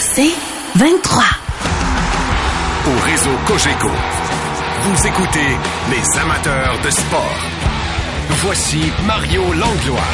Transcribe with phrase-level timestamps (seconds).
[0.00, 0.34] C'est
[0.76, 1.22] 23.
[2.86, 3.88] Au réseau Cogeco,
[4.82, 5.56] vous écoutez
[5.90, 7.38] les amateurs de sport.
[8.44, 10.12] Voici Mario Langlois.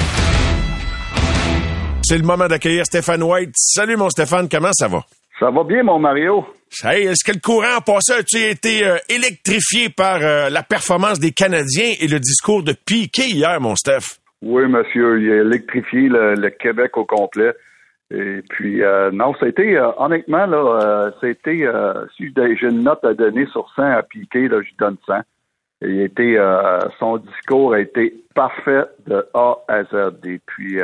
[2.02, 3.52] C'est le moment d'accueillir Stéphane White.
[3.54, 5.04] Salut mon Stéphane, comment ça va?
[5.38, 6.44] Ça va bien, mon Mario.
[6.84, 11.30] Hey, est-ce que le courant passé a-tu été euh, électrifié par euh, la performance des
[11.32, 14.18] Canadiens et le discours de Piquet hier, mon Steph?
[14.42, 17.52] Oui, monsieur, il a électrifié le, Québec au complet.
[18.10, 21.70] Et puis, euh, non, a été, honnêtement, là, ça a été,
[22.16, 25.20] si j'ai une note à donner sur 100 à Piquet, là, je donne 100.
[25.82, 26.38] Il a été,
[26.98, 30.12] son discours a été parfait de A à Z.
[30.24, 30.80] Et puis,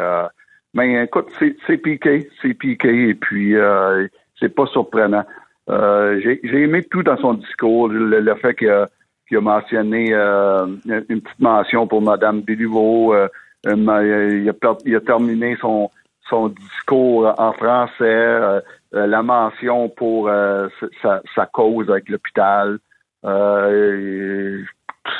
[0.74, 4.08] mais écoute, c'est piqué, c'est piqué, et puis euh,
[4.40, 5.24] c'est pas surprenant.
[5.70, 8.88] Euh, j'ai aimé tout dans son discours, le, fait qu'il a,
[9.32, 10.66] a, mentionné euh,
[11.08, 13.14] une petite mention pour Mme Béliveau.
[13.14, 13.28] Euh,
[13.64, 15.90] il, a, il, a, terminé son,
[16.28, 18.60] son discours en français,
[18.92, 20.30] la mention pour
[21.02, 22.78] sa, sa, cause avec l'hôpital.
[23.22, 23.28] tout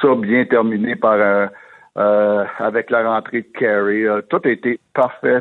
[0.00, 1.48] ça bien terminé par un
[1.96, 4.02] euh, avec la rentrée de Carey.
[4.02, 5.38] Euh, tout a été parfait.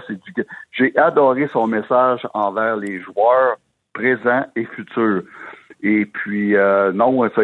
[0.71, 3.57] J'ai adoré son message envers les joueurs
[3.93, 5.23] présents et futurs.
[5.85, 7.41] Et puis, euh, non, ça,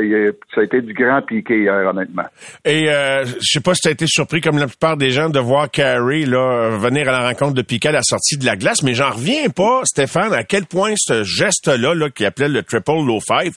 [0.56, 2.24] ça, a été du grand piqué hier, honnêtement.
[2.64, 5.30] Et euh, je sais pas si tu as été surpris, comme la plupart des gens,
[5.30, 8.56] de voir Carey là, venir à la rencontre de Piquet à la sortie de la
[8.56, 12.64] glace, mais j'en reviens pas, Stéphane, à quel point ce geste-là, là, qui appelait le
[12.64, 13.52] triple low five,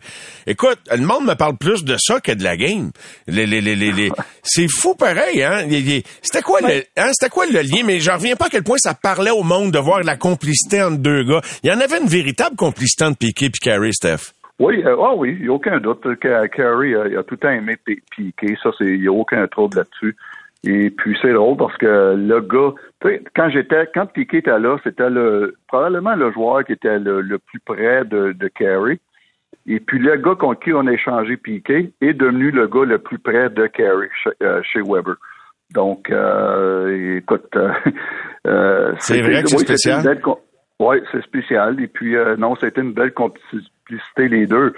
[0.48, 2.90] écoute, le monde me parle plus de ça que de la game.
[3.28, 4.10] Les, les, les, les,
[4.42, 5.64] c'est fou pareil, hein?
[6.22, 7.10] C'était quoi, le, hein?
[7.12, 7.82] C'était quoi le lien?
[7.84, 10.82] Mais j'en reviens pas à quel point ça parlait au monde de voir la complicité
[10.82, 11.40] entre deux gars.
[11.62, 14.32] Il y en avait une véritable complicité entre Piquet et Carey, Steph.
[14.62, 16.02] Oui, euh, ah oui, il n'y a aucun doute.
[16.20, 18.56] que Carey a, a tout le temps aimé piquer.
[18.62, 20.16] Ça, il n'y a aucun trouble là-dessus.
[20.62, 22.72] Et puis c'est drôle parce que le gars,
[23.34, 27.58] quand j'étais, quand Piquet était là, c'était le probablement le joueur qui était le, plus
[27.58, 29.00] près de, de Carey.
[29.66, 32.98] Et puis le gars contre qui on a échangé Piquet est devenu le gars le
[32.98, 35.16] plus près de Carey chez, euh, Weber.
[35.74, 37.56] Donc, euh, écoute,
[38.46, 40.20] euh, c'est vrai que c'est spécial.
[40.78, 41.80] Oui, c'est spécial.
[41.80, 44.74] Et puis, non, c'était une belle compétition publicité les deux.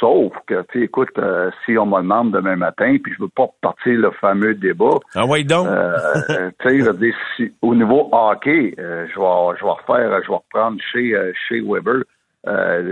[0.00, 3.48] Sauf que, tu écoute, euh, si on me demande demain matin, puis je veux pas
[3.60, 4.98] partir le fameux débat.
[5.14, 5.66] Ah oui, donc.
[5.66, 10.78] Euh, tu sais, au niveau hockey, euh, je vais, je vais refaire, je vais reprendre
[10.92, 12.02] chez, chez Weber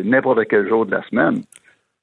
[0.05, 1.43] n'importe quel jour de la semaine.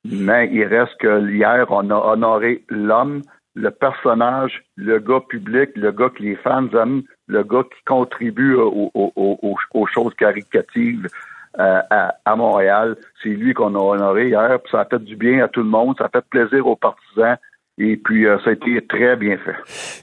[0.05, 3.21] Mais il reste que hier, on a honoré l'homme,
[3.55, 8.55] le personnage, le gars public, le gars que les fans aiment, le gars qui contribue
[8.55, 11.07] aux, aux choses caricatives
[11.59, 12.95] euh, à, Montréal.
[13.21, 14.59] C'est lui qu'on a honoré hier.
[14.61, 15.95] Puis ça a fait du bien à tout le monde.
[15.97, 17.37] Ça a fait plaisir aux partisans.
[17.79, 19.55] Et puis, euh, ça a été très bien fait.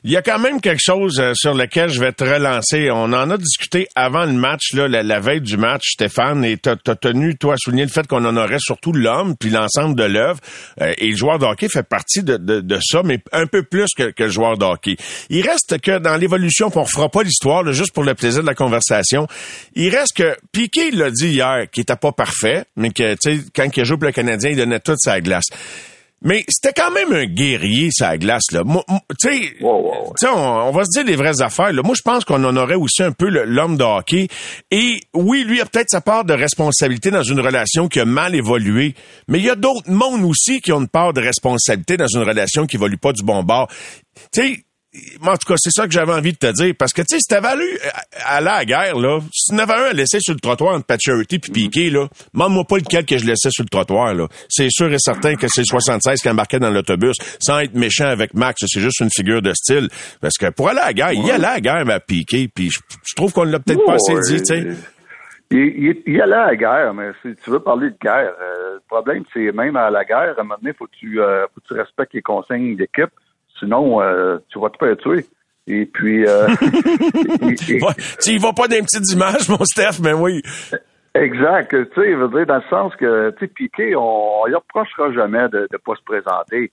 [0.03, 2.91] Il y a quand même quelque chose euh, sur lequel je vais te relancer.
[2.91, 6.69] On en a discuté avant le match, là, la, veille du match, Stéphane, et tu
[6.69, 10.41] as, tenu, toi, à souligner le fait qu'on honorait surtout l'homme, puis l'ensemble de l'œuvre.
[10.81, 14.11] et le joueur de hockey fait partie de, de, ça, mais un peu plus que,
[14.11, 14.97] que, le joueur de hockey.
[15.29, 18.55] Il reste que dans l'évolution, on fera pas l'histoire, juste pour le plaisir de la
[18.55, 19.29] conversation,
[19.77, 23.45] il reste que Piquet l'a dit hier, qu'il était pas parfait, mais que, tu sais,
[23.55, 25.47] quand il a joué pour le Canadien, il donnait toute sa glace.
[26.23, 28.53] Mais c'était quand même un guerrier, sa glace.
[28.53, 28.63] Là.
[29.19, 31.73] Tu sais, on, va se dire les vraies affaires.
[31.73, 31.83] Là.
[31.83, 34.29] Moi, je pense qu'on en aurait aussi un peu l'homme de hockey.
[34.71, 38.35] Et oui, lui a peut-être sa part de responsabilité dans une relation qui a mal
[38.35, 38.95] évolué.
[39.29, 42.23] Mais il y a d'autres mondes aussi qui ont une part de responsabilité dans une
[42.23, 43.69] relation qui évolue pas du bon bord.
[44.31, 44.65] Tu sais,
[45.23, 46.75] en tout cas, c'est ça que j'avais envie de te dire.
[46.77, 47.79] Parce que, tu sais, si t'avais allé
[48.27, 50.87] à la guerre, là, si tu en avais un à laisser sur le trottoir entre
[50.87, 54.27] Paturity puis Piqué, là, demande-moi pas lequel que je laissais sur le trottoir, là.
[54.49, 58.07] C'est sûr et certain que c'est le 76 qui embarquait dans l'autobus, sans être méchant
[58.07, 58.65] avec Max.
[58.67, 59.89] C'est juste une figure de style.
[60.21, 62.71] Parce que pour aller à la guerre, il y a la guerre à Piqué, puis
[62.71, 62.81] je,
[63.15, 64.67] trouve qu'on l'a peut-être pas assez dit, tu sais.
[65.53, 69.25] Il, y a la guerre, mais si tu veux parler de guerre, euh, le problème,
[69.33, 71.81] c'est même à la guerre, à un moment donné, faut tu, euh, faut que tu
[71.81, 73.11] respectes les consignes d'équipe.
[73.61, 75.25] Sinon, euh, tu vas te faire tuer.
[75.67, 76.27] Et puis.
[76.27, 76.49] Euh,
[78.21, 80.43] tu y vas pas des petites images, mon Steph, mais oui.
[81.15, 81.71] Exact.
[81.71, 85.13] Tu sais, veut dire, dans le sens que, tu sais, Piqué, on, ne lui reprochera
[85.13, 86.73] jamais de ne pas se présenter.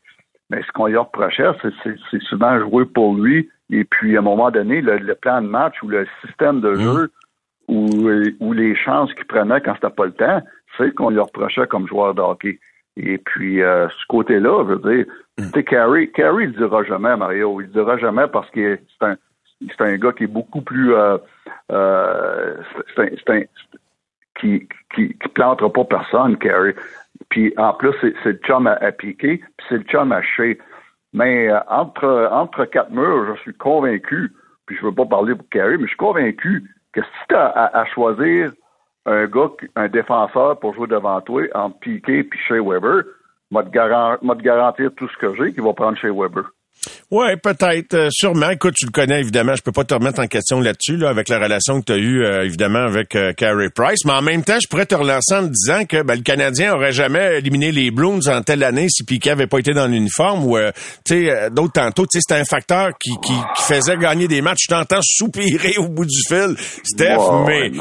[0.50, 1.48] Mais ce qu'on lui reprochait,
[1.84, 3.50] c'est souvent jouer pour lui.
[3.70, 7.12] Et puis, à un moment donné, le, plan de match ou le système de jeu
[7.68, 8.30] mmh.
[8.40, 10.42] ou, les chances qu'il prenait quand c'était pas le temps,
[10.78, 12.60] c'est ce qu'on lui reprochait comme joueur de hockey.
[12.98, 15.06] Et puis, euh, ce côté-là, je veux dire,
[15.38, 17.62] tu sais, Carey, Carey, il le dira jamais, Mario.
[17.62, 19.16] Il le dira jamais parce que c'est un,
[19.62, 21.18] c'est un gars qui est beaucoup plus, euh,
[21.72, 22.56] euh,
[22.96, 23.42] c'est un, c'est un,
[24.40, 26.76] qui, qui, qui plantera pas personne, Carey.
[27.30, 30.22] Puis, en plus, c'est, c'est le chum à, à piquer, puis c'est le chum à
[30.24, 30.56] Shea.
[31.14, 34.32] Mais euh, entre, entre quatre murs, je suis convaincu,
[34.66, 36.64] puis je veux pas parler pour Carey, mais je suis convaincu
[36.94, 38.52] que si tu as à, choisir
[39.08, 43.04] un gars, un défenseur pour jouer devant toi, entre Piqué et Shea Weber,
[43.52, 43.70] m'a te
[44.42, 46.44] garantir tout ce que j'ai qu'il va prendre Shea Weber.
[47.10, 48.50] Oui, peut-être, euh, sûrement.
[48.50, 49.56] Écoute, tu le connais, évidemment.
[49.56, 51.98] Je peux pas te remettre en question là-dessus, là, avec la relation que tu as
[51.98, 54.04] eue, euh, évidemment, avec euh, Carey Price.
[54.04, 56.74] Mais en même temps, je pourrais te relancer en te disant que ben, le Canadien
[56.74, 60.44] aurait jamais éliminé les Blues en telle année si Piquet avait pas été dans l'uniforme
[60.44, 60.58] ou,
[61.06, 64.66] tu sais, d'autres tantôt, tu sais, c'était un facteur qui, qui, faisait gagner des matchs.
[64.70, 67.72] Je t'entends soupirer au bout du fil, Steph, mais,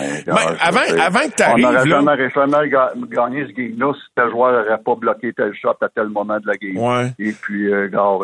[0.60, 1.66] avant, avant que tu arrives...
[1.66, 2.70] On n'aurait jamais, jamais
[3.10, 6.46] gagné ce game-là si tel joueur n'aurait pas bloqué tel shot à tel moment de
[6.46, 6.76] la game.
[6.76, 7.12] Ouais.
[7.18, 7.68] Et puis,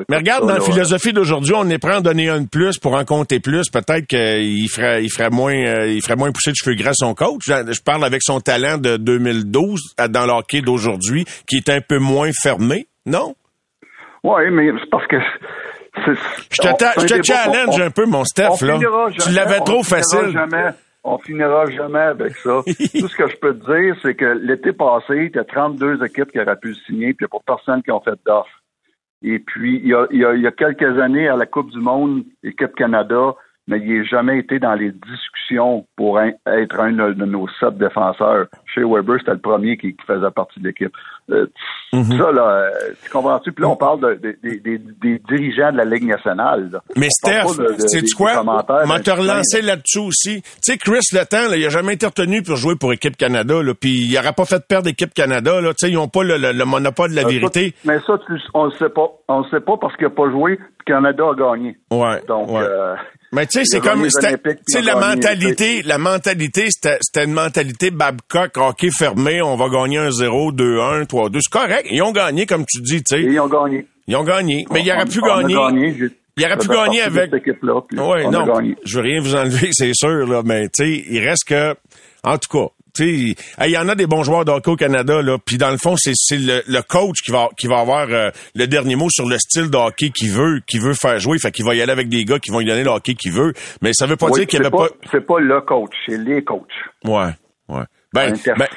[0.08, 0.60] Mais regarde, dans le
[0.98, 3.70] philosophie d'aujourd'hui, on est prêt à en donner un de plus pour en compter plus.
[3.70, 7.14] Peut-être qu'il ferait, il ferait moins, euh, il ferait moins pousser de cheveux gras son
[7.14, 7.44] coach.
[7.46, 11.98] Je parle avec son talent de 2012 dans le hockey d'aujourd'hui, qui est un peu
[11.98, 13.34] moins fermé, non?
[14.22, 15.16] Oui, mais c'est parce que
[15.96, 18.78] je te, challenge un peu, mon Steph, là.
[19.18, 20.38] tu l'avais trop facile.
[21.04, 22.60] on finira jamais avec ça.
[22.64, 26.04] Tout ce que je peux te dire, c'est que l'été passé, il y a 32
[26.04, 28.18] équipes qui auraient pu le signer, puis il n'y a pas personne qui ont fait
[28.26, 28.61] d'offre.
[29.22, 32.24] Et puis, il y, a, il, y a, quelques années, à la Coupe du Monde,
[32.42, 33.34] l'équipe Canada,
[33.68, 38.46] mais il n'a jamais été dans les discussions pour être un de nos sept défenseurs.
[38.74, 40.92] Chez Weber, c'était le premier qui, faisait partie de l'équipe.
[41.30, 41.46] Euh,
[41.92, 42.18] mhm.
[42.18, 42.70] Ça, là, euh,
[43.04, 43.52] tu comprends-tu?
[43.52, 46.80] Puis là, on parle de, des dirigeants de la Ligue nationale.
[46.96, 47.46] Mais Steph,
[47.86, 48.42] sais-tu quoi?
[48.42, 50.42] On te relancer là-dessus aussi.
[50.42, 53.62] Tu sais, Chris Letang, là, il a jamais été retenu pour jouer pour Équipe Canada,
[53.62, 55.60] là, puis il n'aurait pas fait perdre Équipe Canada.
[55.60, 57.74] Là, ils n'ont pas le, monopole de la euh, vérité.
[57.84, 58.18] mais ça,
[58.54, 59.08] on ne sait pas.
[59.28, 61.76] On ne sait pas parce qu'il n'a pas joué, puis Canada a gagné.
[61.90, 62.50] Ouais, Donc,
[63.32, 64.10] mais tu sais, c'est comme, tu
[64.66, 70.10] sais, la mentalité, la mentalité, c'était une mentalité Babcock, hockey fermé, on va gagner un
[70.10, 71.38] 0, 2, 1, 3, 2.
[71.40, 71.88] C'est correct.
[71.90, 73.22] Ils ont gagné, comme tu dis, tu sais.
[73.22, 73.86] Ils ont gagné.
[74.06, 74.66] Ils ont gagné.
[74.70, 75.54] Mais il aurait pu gagner.
[76.36, 77.32] il aurait pu gagner avec.
[77.32, 78.44] Oui, non.
[78.84, 80.42] Je veux rien vous enlever, c'est sûr, là.
[80.44, 81.74] Mais tu sais, il reste que,
[82.24, 82.68] en tout cas,
[82.98, 85.38] il y en a des bons joueurs de hockey au Canada, là.
[85.44, 88.96] Puis dans le fond, c'est le, coach qui va qui va avoir euh, le dernier
[88.96, 91.38] mot sur le style de hockey qu'il veut, qu'il veut faire jouer.
[91.38, 93.32] Fait qu'il va y aller avec des gars qui vont lui donner le hockey qu'il
[93.32, 93.52] veut.
[93.80, 94.88] Mais ça veut pas dire qu'il y avait pas.
[95.10, 96.66] C'est pas le coach, c'est les coachs.
[97.04, 97.30] Ouais,
[97.68, 97.84] ouais.
[98.12, 98.34] Ben,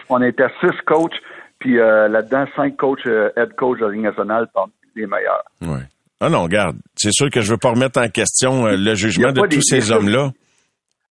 [0.10, 1.12] on, était, ben six coachs,
[1.60, 5.44] puis euh, là-dedans cinq coachs, euh, head coach de la Ligue nationale, parmi les meilleurs.
[5.62, 5.84] Ouais.
[6.22, 9.42] Ah non, regarde, c'est sûr que je veux pas remettre en question le jugement de
[9.48, 10.32] tous ces hommes-là.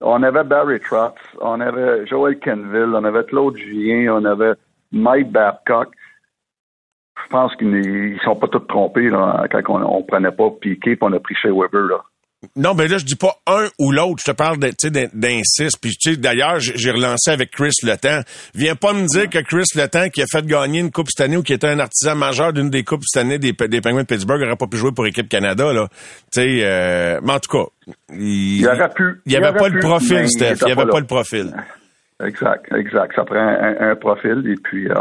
[0.00, 4.54] On avait Barry Trotz, on avait Joel Kenville, on avait Claude Julien, on avait
[4.92, 5.88] Mike Babcock.
[7.22, 10.92] Je pense qu'ils ne sont pas tous trompés là, quand on, on prenait pas Piqué
[10.92, 11.82] et on a pris chez Weber.
[11.82, 12.02] Là.
[12.56, 14.22] Non, mais là, je dis pas un ou l'autre.
[14.24, 15.76] Je te parle d'un six.
[15.76, 18.22] Puis, tu sais, d'ailleurs, j'ai relancé avec Chris Letang.
[18.54, 21.36] Viens pas me dire que Chris Letang, qui a fait gagner une Coupe cette année
[21.36, 24.06] ou qui était un artisan majeur d'une des Coupes cette année des, des Penguins de
[24.06, 25.88] Pittsburgh, n'aurait pas pu jouer pour l'équipe Canada, là.
[26.32, 29.20] Tu sais, euh, mais en tout cas, il, il aurait pu.
[29.26, 30.56] Il n'y avait pas le profil, Steph.
[30.62, 31.52] Il n'y avait pas, le profil.
[32.24, 33.16] Exact, exact.
[33.16, 34.88] Ça prend un, profil et puis...
[34.88, 34.94] Euh,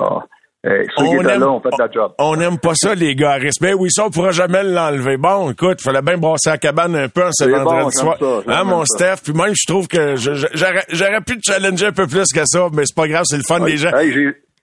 [0.98, 2.12] on aime, là, on fait la job.
[2.20, 3.38] On n'aime pas ça, les gars.
[3.62, 5.16] Mais oui, ça, on pourra jamais l'enlever.
[5.18, 8.18] Bon, écoute, il fallait bien brasser la cabane un peu en ce vendredi soir.
[8.48, 9.16] hein, mon Steph?
[9.24, 12.84] Puis même, je trouve que j'aurais pu te challenger un peu plus que ça, mais
[12.86, 13.92] c'est pas grave, c'est le fun des gens.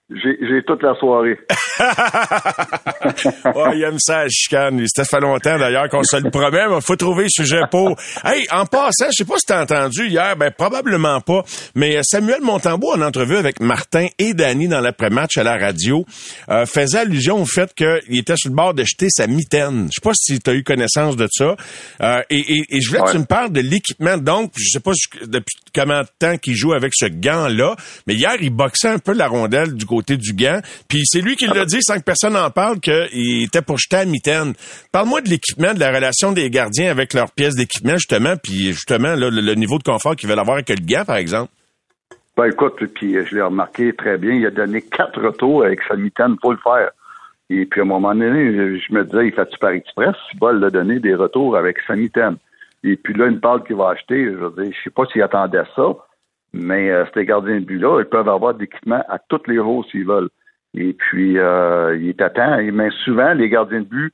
[0.08, 1.36] J'ai toute la soirée.
[3.56, 4.80] oh, il aime ça, la chicane.
[4.86, 7.96] Ça fait longtemps, d'ailleurs, qu'on se le promet, mais il faut trouver sujet pour.
[8.24, 11.42] Hey, en passant, je sais pas si t'as entendu hier, ben, probablement pas,
[11.74, 16.06] mais Samuel Montembeau, en entrevue avec Martin et Danny dans l'après-match à la radio,
[16.50, 19.88] euh, faisait allusion au fait qu'il était sur le bord de jeter sa mitaine.
[19.90, 21.56] Je sais pas si tu as eu connaissance de ça.
[22.00, 24.18] Euh, et, et, je voulais que tu me parles de l'équipement.
[24.18, 24.92] Donc, je sais pas
[25.22, 27.74] depuis combien de temps qu'il joue avec ce gant-là,
[28.06, 30.60] mais hier, il boxait un peu la rondelle du côté du gant.
[30.88, 33.96] Puis c'est lui qui l'a dit sans que personne n'en parle qu'il était pour jeter
[33.96, 34.54] à mitaine.
[34.92, 39.14] Parle-moi de l'équipement, de la relation des gardiens avec leurs pièces d'équipement, justement, puis justement
[39.16, 41.50] le, niveau de confort qu'ils veulent avoir avec le gant, par exemple.
[42.36, 45.96] Ben écoute, puis je l'ai remarqué très bien, il a donné quatre retours avec sa
[45.96, 46.90] mitaine pour le faire.
[47.48, 50.14] Et puis à un moment donné, je me disais, il fait-tu par express?
[50.34, 52.36] Il va le donner des retours avec sa mitaine.
[52.84, 54.24] Et puis là, il me qu'il va acheter.
[54.24, 55.94] Je veux je sais pas s'il attendait ça.
[56.56, 60.06] Mais euh, ces gardiens de but-là, ils peuvent avoir d'équipement à toutes les rôles s'ils
[60.06, 60.30] veulent.
[60.74, 62.58] Et puis, euh, il est à temps.
[62.72, 64.12] Mais souvent, les gardiens de but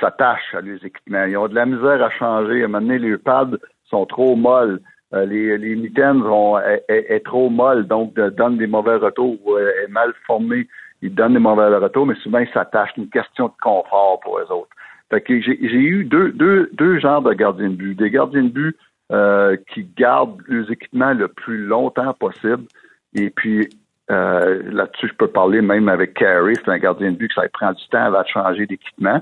[0.00, 1.24] s'attachent à leurs équipements.
[1.24, 2.62] Ils ont de la misère à changer.
[2.62, 4.80] À un moment donné, les pads sont trop molles.
[5.12, 6.58] Euh, les, les mitaines sont
[6.88, 10.68] est, trop molles, donc donnent des mauvais retours ou est mal formé.
[11.02, 12.92] Ils donnent des mauvais retours, mais souvent, ils s'attachent.
[12.94, 14.70] C'est une question de confort pour eux autres.
[15.10, 17.94] Fait que j'ai eu deux, deux, deux genres de gardiens de but.
[17.96, 18.76] Des gardiens de but
[19.10, 22.64] euh, qui gardent les équipements le plus longtemps possible.
[23.14, 23.68] Et puis,
[24.10, 27.48] euh, là-dessus, je peux parler même avec Carey, c'est un gardien de but que ça
[27.52, 29.20] prend du temps avant de changer d'équipement.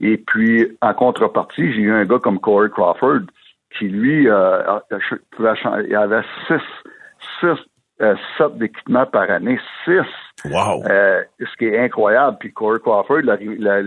[0.00, 3.20] Et puis, en contrepartie, j'ai eu un gars comme Corey Crawford
[3.78, 4.78] qui, lui, euh,
[5.86, 6.62] il avait six,
[7.40, 7.56] six
[8.00, 10.50] euh, sept d'équipements par année, six.
[10.50, 10.84] Wow.
[10.86, 12.38] Euh, ce qui est incroyable.
[12.40, 13.82] Puis Corey Crawford, la, la,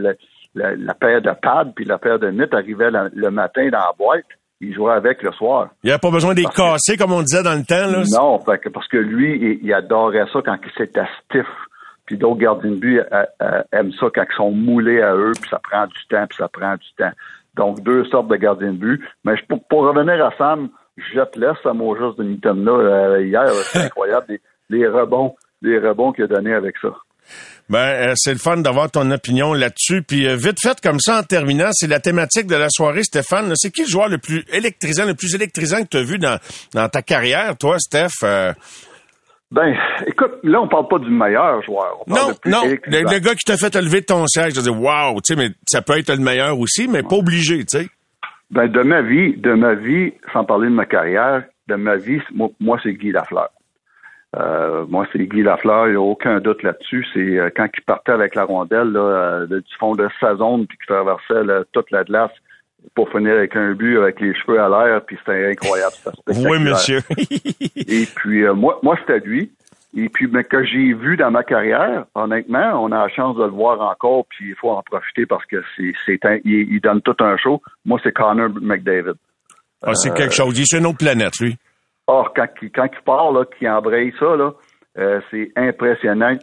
[0.53, 3.93] la, la, paire de pads puis la paire de mythes arrivait le matin dans la
[3.97, 4.25] boîte.
[4.61, 5.69] Il jouait avec le soir.
[5.83, 7.91] Il n'y a pas besoin d'être cassé, comme on disait dans le temps.
[7.91, 8.03] Là.
[8.11, 11.47] Non, parce que lui, il, adorait ça quand c'était stiff.
[12.05, 15.31] Puis d'autres gardiens de but euh, euh, aiment ça quand ils sont moulés à eux,
[15.39, 17.11] puis ça prend du temps, puis ça prend du temps.
[17.55, 19.01] Donc, deux sortes de gardiens de but.
[19.23, 22.71] Mais pour, pour revenir à Sam, je te laisse à mot juste de Newton là
[22.71, 23.47] euh, hier.
[23.47, 24.37] C'est incroyable,
[24.69, 26.89] les, rebonds, les rebonds qu'il a donné avec ça.
[27.69, 30.01] Ben, c'est le fun d'avoir ton opinion là-dessus.
[30.03, 33.51] Puis vite fait comme ça en terminant, c'est la thématique de la soirée, Stéphane.
[33.55, 36.37] C'est qui le joueur le plus électrisant, le plus électrisant que tu as vu dans,
[36.73, 38.23] dans ta carrière, toi, Steph?
[39.53, 39.75] Ben,
[40.07, 41.99] écoute, là, on parle pas du meilleur joueur.
[42.07, 42.63] non, non.
[42.65, 45.35] Le, gars qui t'a fait te lever de ton siège, je dis, wow, tu sais,
[45.35, 47.87] mais ça peut être le meilleur aussi, mais pas obligé, tu sais.
[48.49, 52.19] Ben, de ma vie, de ma vie, sans parler de ma carrière, de ma vie,
[52.59, 53.49] moi, c'est Guy Lafleur.
[54.35, 57.05] Euh, moi, c'est Guy Lafleur, il n'y a aucun doute là-dessus.
[57.13, 60.65] C'est euh, quand il partait avec la rondelle là, euh, du fond de sa zone
[60.65, 62.31] puis qu'il traversait toute la glace
[62.95, 65.93] pour finir avec un but avec les cheveux à l'air, puis c'était incroyable.
[66.27, 66.99] oui, monsieur.
[67.75, 69.51] et puis euh, moi, moi c'était lui.
[69.95, 73.43] Et puis, mais que j'ai vu dans ma carrière, honnêtement, on a la chance de
[73.43, 77.15] le voir encore, puis il faut en profiter parce que c'est, c'est il, donne tout
[77.19, 77.61] un show.
[77.85, 79.13] Moi, c'est Connor McDavid.
[79.83, 80.57] Ah, c'est quelque chose.
[80.57, 81.57] Il est sur une autre planète, lui.
[82.07, 84.51] Or, quand, quand il part, là, qu'il embraye ça, là,
[84.97, 86.35] euh, c'est impressionnant.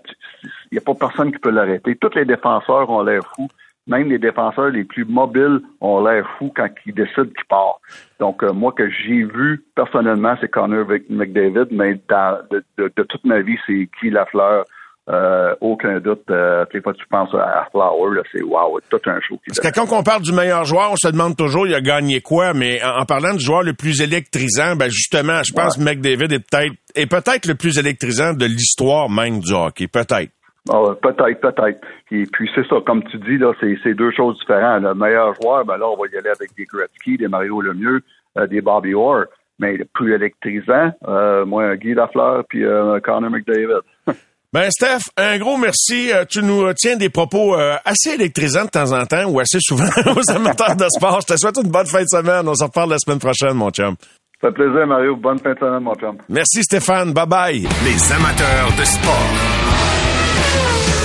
[0.43, 1.97] Il n'y a pas personne qui peut l'arrêter.
[1.97, 3.49] Tous les défenseurs ont l'air fous
[3.91, 7.81] même les défenseurs les plus mobiles ont l'air fous quand ils décident qu'ils partent.
[8.21, 13.59] Donc, euh, moi, que j'ai vu personnellement, c'est Connor McDavid, mais de, toute ma vie,
[13.67, 14.65] c'est Guy Lafleur.
[15.09, 16.23] Euh, aucun doute.
[16.31, 19.41] Euh, les fois tu penses à Flower, c'est wow, tout un show.
[19.47, 22.21] Parce que quand on parle du meilleur joueur, on se demande toujours il a gagné
[22.21, 26.33] quoi, mais en, parlant du joueur le plus électrisant, ben justement, je pense que McDavid
[26.33, 30.31] est peut-être est peut-être le plus électrisant de l'histoire même du hockey, peut-être.
[30.69, 31.81] Ah peut-être, peut-être.
[32.13, 34.83] Et puis c'est ça, comme tu dis, là, c'est deux choses différentes.
[34.83, 38.03] Le meilleur joueur, ben là, on va y aller avec des Gretzky, des Mario Lemieux,
[38.39, 39.25] euh, des Bobby Orr.
[39.59, 43.81] Mais le plus électrisant, euh, moi, Guy Lafleur puis euh, Connor McDavid.
[44.53, 46.13] Ben, Steph, un gros merci.
[46.13, 47.55] Euh, tu nous tiens des propos
[47.85, 49.85] assez électrisants de temps en temps ou assez souvent
[50.17, 51.21] aux amateurs de sport.
[51.21, 52.49] Je te souhaite une bonne fin de semaine.
[52.49, 53.95] On se reparle la semaine prochaine, mon chum.
[54.41, 55.17] Ça fait plaisir, Mario.
[55.17, 56.17] Bonne fin de semaine, mon chum.
[56.29, 57.13] Merci, Stéphane.
[57.13, 57.69] Bye-bye.
[57.85, 59.31] Les amateurs de sport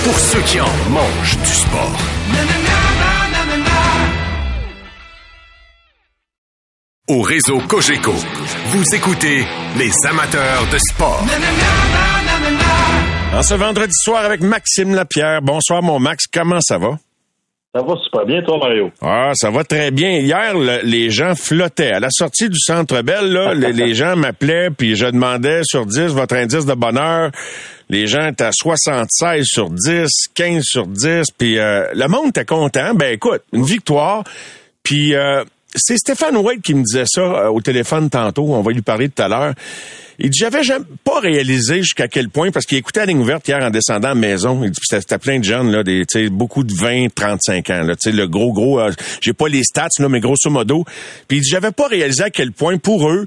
[0.06, 1.96] pour ceux qui en mangent du sport.
[7.08, 9.44] Au réseau Cogeco, vous écoutez
[9.76, 11.24] les amateurs de sport.
[13.34, 15.42] En ce vendredi soir avec Maxime Lapierre.
[15.42, 16.98] Bonsoir mon Max, comment ça va?
[17.74, 18.90] Ça va super bien, toi, Mario?
[19.02, 20.20] Ah, ça va très bien.
[20.20, 21.92] Hier, les gens flottaient.
[21.92, 26.14] À la sortie du Centre Bell, là, les, gens m'appelaient, puis je demandais sur 10
[26.14, 27.30] votre indice de bonheur.
[27.90, 32.46] Les gens étaient à 76 sur 10, 15 sur 10, puis euh, le monde était
[32.46, 32.94] content.
[32.94, 34.24] Ben écoute, une victoire.
[34.82, 38.54] Puis euh, c'est Stéphane White qui me disait ça euh, au téléphone tantôt.
[38.54, 39.52] On va lui parler tout à l'heure.
[40.18, 43.46] Il dit, j'avais jamais pas réalisé jusqu'à quel point, parce qu'il écoutait la ligne ouverte
[43.48, 44.62] hier en descendant à la maison.
[44.64, 48.26] Il dit, c'était plein de jeunes, là, des, beaucoup de 20, 35 ans, là, le
[48.26, 50.84] gros, gros, euh, j'ai pas les stats, là, mais grosso modo.
[51.28, 53.26] Puis il dit, j'avais pas réalisé à quel point, pour eux,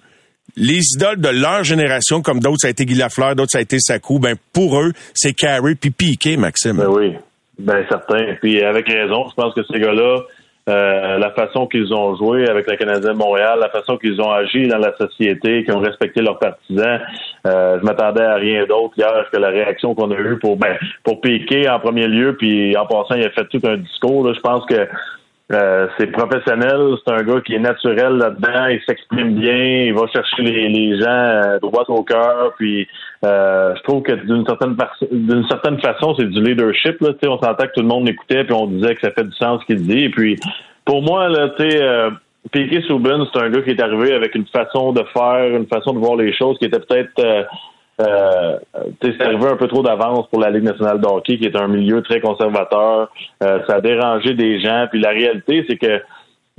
[0.55, 3.61] les idoles de leur génération, comme d'autres, ça a été Guy Lafleur, d'autres, ça a
[3.61, 6.77] été Sakou, ben, pour eux, c'est Carey puis Piqué, Maxime.
[6.77, 7.15] Ben oui.
[7.59, 8.35] Ben, certain.
[8.41, 10.21] Puis avec raison, je pense que ces gars-là,
[10.69, 14.31] euh, la façon qu'ils ont joué avec le Canadien de Montréal, la façon qu'ils ont
[14.31, 16.99] agi dans la société, qu'ils ont respecté leurs partisans.
[17.47, 20.77] Euh, je m'attendais à rien d'autre hier que la réaction qu'on a eue pour ben,
[21.03, 24.31] pour Piqué en premier lieu, puis en passant, il a fait tout un discours.
[24.33, 24.87] Je pense que
[25.51, 30.05] euh, c'est professionnel, c'est un gars qui est naturel là-dedans, il s'exprime bien, il va
[30.07, 32.87] chercher les, les gens euh, droit au cœur, puis
[33.25, 34.75] euh, je trouve que d'une certaine
[35.11, 37.01] d'une certaine façon, c'est du leadership.
[37.01, 39.35] Là, on s'entend que tout le monde l'écoutait, puis on disait que ça fait du
[39.37, 40.03] sens ce qu'il dit.
[40.03, 40.39] Et puis
[40.85, 42.11] pour moi, là, tu sais, euh,
[42.51, 45.93] Piquet Souben, c'est un gars qui est arrivé avec une façon de faire, une façon
[45.93, 47.47] de voir les choses qui était peut-être
[47.99, 51.55] euh, euh, c'est arrivé un peu trop d'avance pour la Ligue nationale de qui est
[51.55, 53.11] un milieu très conservateur.
[53.43, 54.87] Euh, ça a dérangé des gens.
[54.89, 56.01] Puis la réalité, c'est que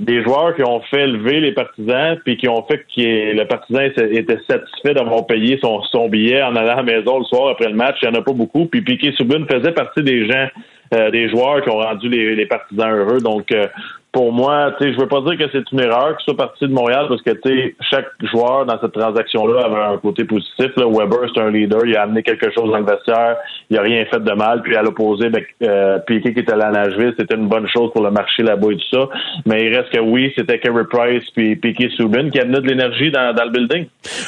[0.01, 3.81] des joueurs qui ont fait lever les partisans, puis qui ont fait que le partisan
[3.81, 7.75] était satisfait d'avoir payé son, billet en allant à la maison le soir après le
[7.75, 7.97] match.
[8.01, 8.65] Il n'y en a pas beaucoup.
[8.65, 10.47] Puis Piquet Subin faisait partie des gens,
[10.95, 13.19] euh, des joueurs qui ont rendu les, partisans heureux.
[13.19, 13.67] Donc, euh,
[14.11, 16.67] pour moi, tu sais, je veux pas dire que c'est une erreur qu'il soit parti
[16.67, 20.67] de Montréal parce que tu sais, chaque joueur dans cette transaction-là avait un côté positif.
[20.75, 20.85] Là.
[20.85, 23.37] Weber, c'est un leader, il a amené quelque chose dans le vestiaire,
[23.69, 24.61] il a rien fait de mal.
[24.63, 27.91] Puis à l'opposé, ben, euh, Piquet qui était allé à Nashville, c'était une bonne chose
[27.93, 29.07] pour le marché là-bas et tout ça.
[29.45, 33.11] Mais il reste que oui, c'était Kerry Price puis Piquet Subin qui amenaient de l'énergie
[33.11, 33.85] dans, dans le building.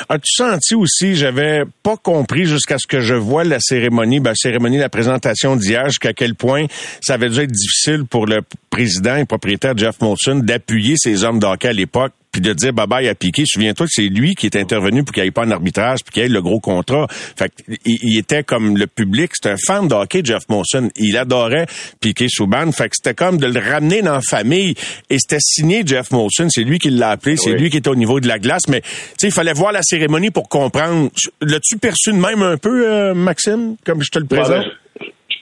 [0.08, 4.78] As-tu senti aussi, j'avais pas compris jusqu'à ce que je vois la cérémonie, ben, cérémonie,
[4.78, 6.68] la présentation d'hier, jusqu'à quel point
[7.02, 11.40] ça avait dû être difficile pour le président et propriétaire Jeff Molson d'appuyer ses hommes
[11.40, 13.44] d'hockey à l'époque puis de dire bye bye à Piqué.
[13.46, 16.12] Souviens-toi que c'est lui qui est intervenu pour qu'il n'y ait pas un arbitrage, puis
[16.12, 17.08] qu'il y ait le gros contrat.
[17.10, 17.52] Fait
[17.86, 20.90] il, était comme le public, c'était un fan de hockey, Jeff Monson.
[20.98, 21.68] Il adorait
[22.02, 22.72] Piqué Souban.
[22.72, 24.74] Fait que c'était comme de le ramener dans la famille.
[25.12, 26.48] Et c'était signé Jeff Monson.
[26.50, 27.38] C'est lui qui l'a appelé.
[27.38, 28.64] C'est lui qui était au niveau de la glace.
[28.68, 28.88] Mais, tu
[29.20, 31.12] sais, il fallait voir la cérémonie pour comprendre.
[31.40, 34.66] L'as-tu perçu de même un peu, euh, Maxime, comme je te le présente?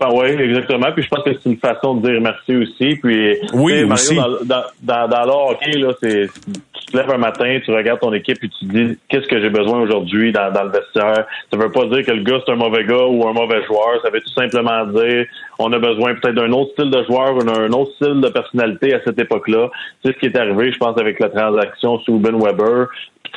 [0.10, 0.92] Oui, exactement.
[0.94, 2.96] Puis je pense que c'est une façon de dire merci aussi.
[2.96, 4.16] Puis oui, aussi.
[4.16, 6.28] Dans, dans, dans, là, c'est
[6.74, 9.40] tu te lèves un matin, tu regardes ton équipe et tu te dis qu'est-ce que
[9.40, 11.26] j'ai besoin aujourd'hui dans, dans le vestiaire?
[11.52, 14.02] Ça veut pas dire que le gars c'est un mauvais gars ou un mauvais joueur.
[14.04, 15.26] Ça veut tout simplement dire
[15.60, 18.94] on a besoin peut-être d'un autre style de joueur ou d'un autre style de personnalité
[18.94, 19.70] à cette époque-là.
[20.04, 22.88] C'est ce qui est arrivé, je pense, avec la transaction sous Ben Weber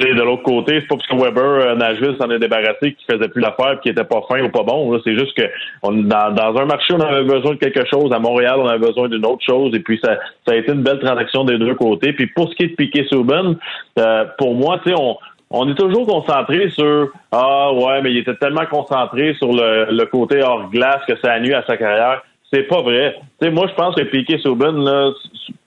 [0.00, 3.28] de l'autre côté, c'est pas parce que Weber, euh, Nashville s'en est débarrassé qu'il faisait
[3.28, 4.98] plus l'affaire et qu'il était pas fin ou pas bon.
[5.04, 5.44] C'est juste que
[5.82, 8.12] on, dans, dans un marché, on avait besoin de quelque chose.
[8.12, 9.74] À Montréal, on avait besoin d'une autre chose.
[9.74, 12.12] Et puis ça, ça a été une belle transaction des deux côtés.
[12.12, 13.56] Puis pour ce qui est de Piquet Souben,
[13.98, 15.16] euh, pour moi, tu sais, on
[15.56, 20.06] on est toujours concentré sur Ah ouais, mais il était tellement concentré sur le, le
[20.06, 22.22] côté hors glace que ça a nuit à sa carrière.
[22.54, 23.16] C'est pas vrai.
[23.42, 25.10] Moi, je pense que Piquet Souben, là,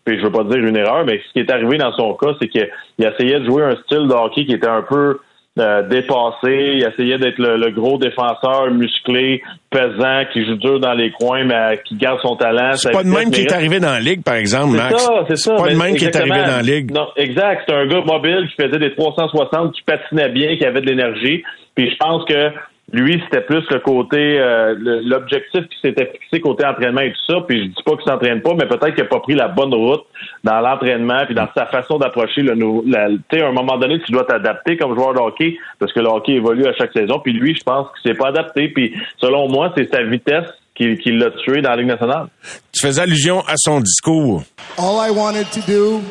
[0.05, 2.29] puis je veux pas dire une erreur, mais ce qui est arrivé dans son cas,
[2.41, 2.65] c'est qu'il
[2.99, 5.19] essayait de jouer un style de hockey qui était un peu
[5.59, 6.75] euh, dépassé.
[6.75, 11.81] Il essayait d'être le, gros défenseur musclé, pesant, qui joue dur dans les coins, mais
[11.83, 12.71] qui garde son talent.
[12.75, 14.93] C'est pas de même qui est arrivé dans la ligue, par exemple, Max.
[14.93, 15.55] C'est ça, c'est ça.
[15.55, 16.91] Pas de même qui est arrivé dans la ligue.
[16.91, 17.63] Non, exact.
[17.67, 21.43] C'est un gars mobile qui faisait des 360, qui patinait bien, qui avait de l'énergie.
[21.75, 22.51] Puis je pense que
[22.93, 27.41] lui, c'était plus le côté, euh, l'objectif qui s'était fixé côté entraînement et tout ça.
[27.45, 29.73] Puis je dis pas qu'il s'entraîne pas, mais peut-être qu'il a pas pris la bonne
[29.73, 30.05] route
[30.45, 32.83] dans l'entraînement puis dans sa façon d'approcher le nouveau.
[32.83, 32.93] Tu
[33.29, 36.07] sais, à un moment donné, tu dois t'adapter comme joueur de hockey parce que le
[36.07, 37.19] hockey évolue à chaque saison.
[37.19, 38.69] Puis lui, je pense qu'il s'est pas adapté.
[38.69, 42.27] Puis selon moi, c'est sa vitesse qui, qui l'a tué dans la Ligue nationale.
[42.71, 44.43] Tu faisais allusion à son discours.
[44.77, 46.01] All I wanted to do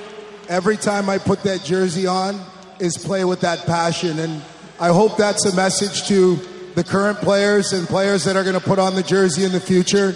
[0.50, 2.34] every time I put that jersey on
[2.80, 4.42] is play with that passion, and
[4.78, 6.36] I hope that's a message to
[6.76, 9.60] the current players and players that are going to put on the jersey in the
[9.60, 10.14] future,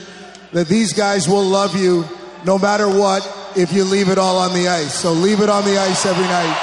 [0.53, 2.05] that these guys will love you
[2.45, 4.95] no matter what if you leave it all on the ice.
[4.95, 6.55] So leave it on the ice every night.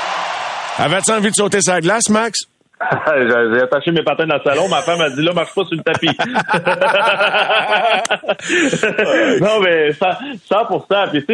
[0.77, 2.45] Avais-tu envie de sauter sa glace, Max?
[2.79, 4.69] J'ai attaché mes patins dans le salon.
[4.69, 6.05] Ma femme a dit là, marche pas sur le tapis.
[9.41, 11.09] non, mais 100%.
[11.09, 11.25] Puis,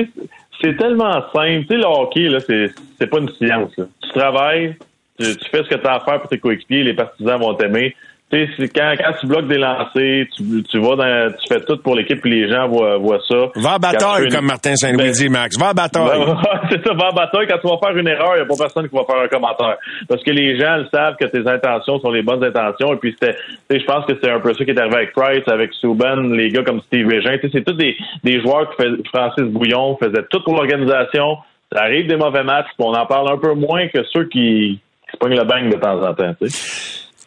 [0.62, 1.64] c'est tellement simple.
[1.64, 3.74] Tu sais, le hockey, là, c'est pas une science.
[3.76, 4.78] Tu travailles,
[5.20, 7.56] tu, tu, fais ce que tu as à faire pour tes coéquipiers, les partisans vont
[7.56, 7.94] t'aimer
[8.34, 12.26] quand, quand tu bloques des lancers, tu, tu vas dans, tu fais tout pour l'équipe
[12.26, 13.52] et les gens voient, voient ça.
[13.56, 15.58] Va à bataille, comme Martin Saint-Louis ben, dit, Max.
[15.58, 16.20] Va à bataille.
[16.72, 17.48] c'est ça, va à bataille.
[17.48, 19.28] Quand tu vas faire une erreur, il n'y a pas personne qui va faire un
[19.28, 19.78] commentaire.
[20.08, 22.94] Parce que les gens le savent que tes intentions sont les bonnes intentions.
[22.94, 23.38] Et puis, c'était,
[23.70, 26.50] je pense que c'est un peu ça qui est arrivé avec Price, avec Subban, les
[26.50, 27.38] gars comme Steve Régin.
[27.42, 31.38] C'est tous des, des joueurs qui faisaient, Francis Bouillon faisait tout pour l'organisation.
[31.72, 34.80] Ça arrive des mauvais matchs, puis on en parle un peu moins que ceux qui,
[34.80, 36.34] qui se pognent le bang de temps en temps.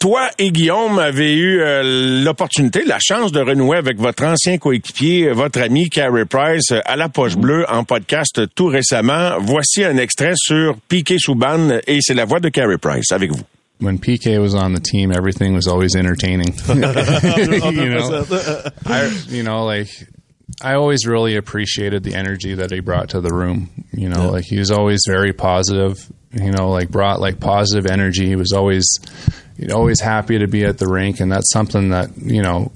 [0.07, 5.33] Toi et Guillaume avez eu euh, l'opportunité, la chance de renouer avec votre ancien coéquipier,
[5.33, 9.37] votre ami Carey Price, euh, à la poche bleue en podcast tout récemment.
[9.41, 13.43] Voici un extrait sur Piquet Souban et c'est la voix de Carey Price avec vous.
[13.81, 16.55] When PK was on the team, everything was always entertaining.
[16.69, 18.25] you know,
[18.87, 19.89] I, you know, like
[20.63, 23.71] I always really appreciated the energy that he brought to the room.
[23.93, 24.31] You know, yeah.
[24.31, 25.97] like he was always very positive.
[26.41, 28.27] You know, like brought like positive energy.
[28.27, 28.87] He was always
[29.57, 32.71] you know, always happy to be at the rink, and that's something that you know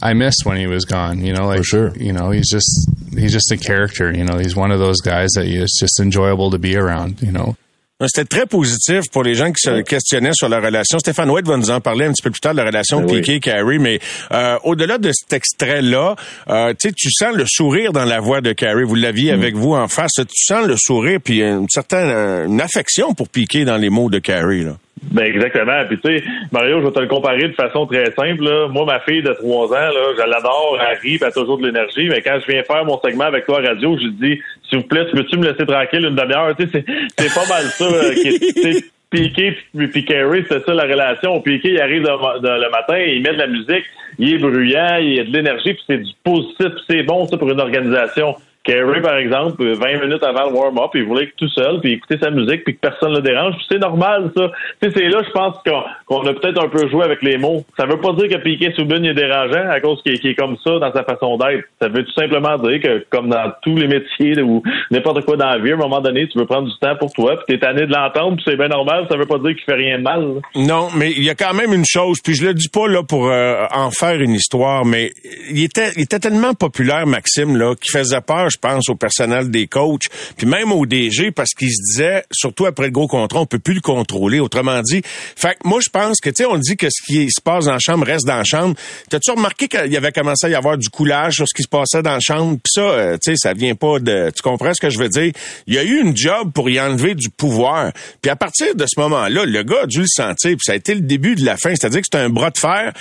[0.00, 1.24] I missed when he was gone.
[1.24, 1.96] You know, like For sure.
[1.96, 4.12] You know, he's just he's just a character.
[4.12, 7.22] You know, he's one of those guys that you, it's just enjoyable to be around.
[7.22, 7.56] You know.
[8.06, 11.00] C'était très positif pour les gens qui se questionnaient sur la relation.
[11.00, 13.20] Stéphane White va nous en parler un petit peu plus tard de la relation oui.
[13.20, 13.98] Piqué-Carrie, mais
[14.30, 16.14] euh, au-delà de cet extrait-là,
[16.48, 18.84] euh, tu sens le sourire dans la voix de Carrie.
[18.84, 19.40] Vous l'aviez mm.
[19.40, 20.12] avec vous en face.
[20.16, 22.08] Tu sens le sourire puis une certaine
[22.48, 24.64] une affection pour Piqué dans les mots de Carrie.
[24.64, 24.76] Là.
[25.10, 25.84] Ben exactement.
[25.86, 28.44] Puis tu sais, Mario, je vais te le comparer de façon très simple.
[28.44, 28.68] Là.
[28.68, 31.66] Moi, ma fille de trois ans, là, je l'adore, elle rit, elle a toujours de
[31.66, 32.08] l'énergie.
[32.08, 34.78] Mais quand je viens faire mon segment avec toi à radio, je lui dis, s'il
[34.78, 36.54] vous plaît, peux-tu me laisser tranquille une demi-heure?
[36.56, 36.84] Tu sais,
[37.16, 37.84] c'est pas mal ça.
[37.84, 41.40] Euh, qui, Piqué puis Carey, c'est ça la relation.
[41.40, 43.84] Piqué, il arrive le, matin, il met de la musique,
[44.18, 47.50] il est bruyant, il a de l'énergie, puis c'est du positif, c'est bon ça pour
[47.50, 48.36] une organisation.
[48.68, 52.18] Kerry, par exemple, 20 minutes avant le warm-up, il voulait être tout seul, puis écouter
[52.20, 53.54] sa musique, puis que personne ne le dérange.
[53.66, 54.50] c'est normal, ça.
[54.82, 57.64] C'est là, je pense qu'on a peut-être un peu joué avec les mots.
[57.78, 60.78] Ça veut pas dire que Piquet Soubin est dérangeant à cause qu'il est comme ça
[60.80, 61.64] dans sa façon d'être.
[61.80, 65.48] Ça veut tout simplement dire que, comme dans tous les métiers ou n'importe quoi dans
[65.48, 67.66] la vie, à un moment donné, tu veux prendre du temps pour toi, puis t'es
[67.66, 69.06] tanné de l'entendre, puis c'est bien normal.
[69.10, 70.42] Ça veut pas dire qu'il fait rien de mal.
[70.54, 73.02] Non, mais il y a quand même une chose, puis je le dis pas là
[73.02, 75.10] pour euh, en faire une histoire, mais
[75.50, 79.66] il était, il était tellement populaire, Maxime, là, qui faisait peur, pense, au personnel des
[79.66, 83.46] coachs, puis même au DG, parce qu'il se disait, surtout après le gros contrat, on
[83.46, 84.40] peut plus le contrôler.
[84.40, 87.30] Autrement dit, fait que moi, je pense que, tu sais, on dit que ce qui
[87.30, 88.74] se passe dans la chambre reste dans la chambre.
[89.10, 91.68] T'as-tu remarqué qu'il y avait commencé à y avoir du coulage sur ce qui se
[91.68, 92.58] passait dans la chambre?
[92.62, 94.30] Puis ça, euh, tu sais, ça vient pas de...
[94.34, 95.32] Tu comprends ce que je veux dire?
[95.66, 97.92] Il y a eu une job pour y enlever du pouvoir.
[98.20, 100.76] Puis à partir de ce moment-là, le gars a dû le sentir, puis ça a
[100.76, 101.74] été le début de la fin.
[101.74, 102.92] C'est-à-dire que c'était un bras de fer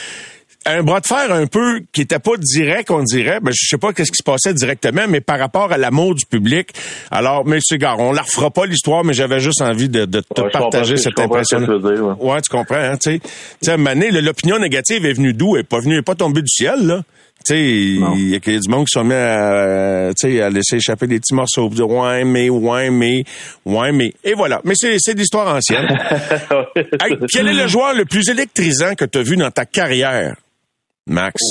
[0.67, 3.39] un bras de fer un peu qui était pas direct, on dirait.
[3.41, 6.25] Ben, je sais pas qu'est-ce qui se passait directement, mais par rapport à l'amour du
[6.25, 6.69] public.
[7.11, 10.51] Alors, mais c'est gars, on la refera pas l'histoire, mais j'avais juste envie de, te
[10.51, 11.59] partager cette impression.
[11.59, 12.41] ouais.
[12.41, 13.19] tu comprends, hein, tu
[13.61, 13.71] sais.
[13.71, 15.55] à Mané, l'opinion négative est venue d'où?
[15.55, 17.01] Elle est pas venue, elle est pas tombée du ciel, là.
[17.45, 21.19] Tu sais, il y, a du monde qui sont mis à, à laisser échapper des
[21.19, 21.69] petits morceaux.
[21.69, 23.23] De ouais, mais, ouais, mais,
[23.63, 24.11] ouais, mais.
[24.23, 24.59] Et voilà.
[24.65, 25.87] Mais c'est, c'est l'histoire ancienne.
[27.31, 30.35] quel est le joueur le plus électrisant que tu as vu dans ta carrière?
[31.07, 31.41] Max?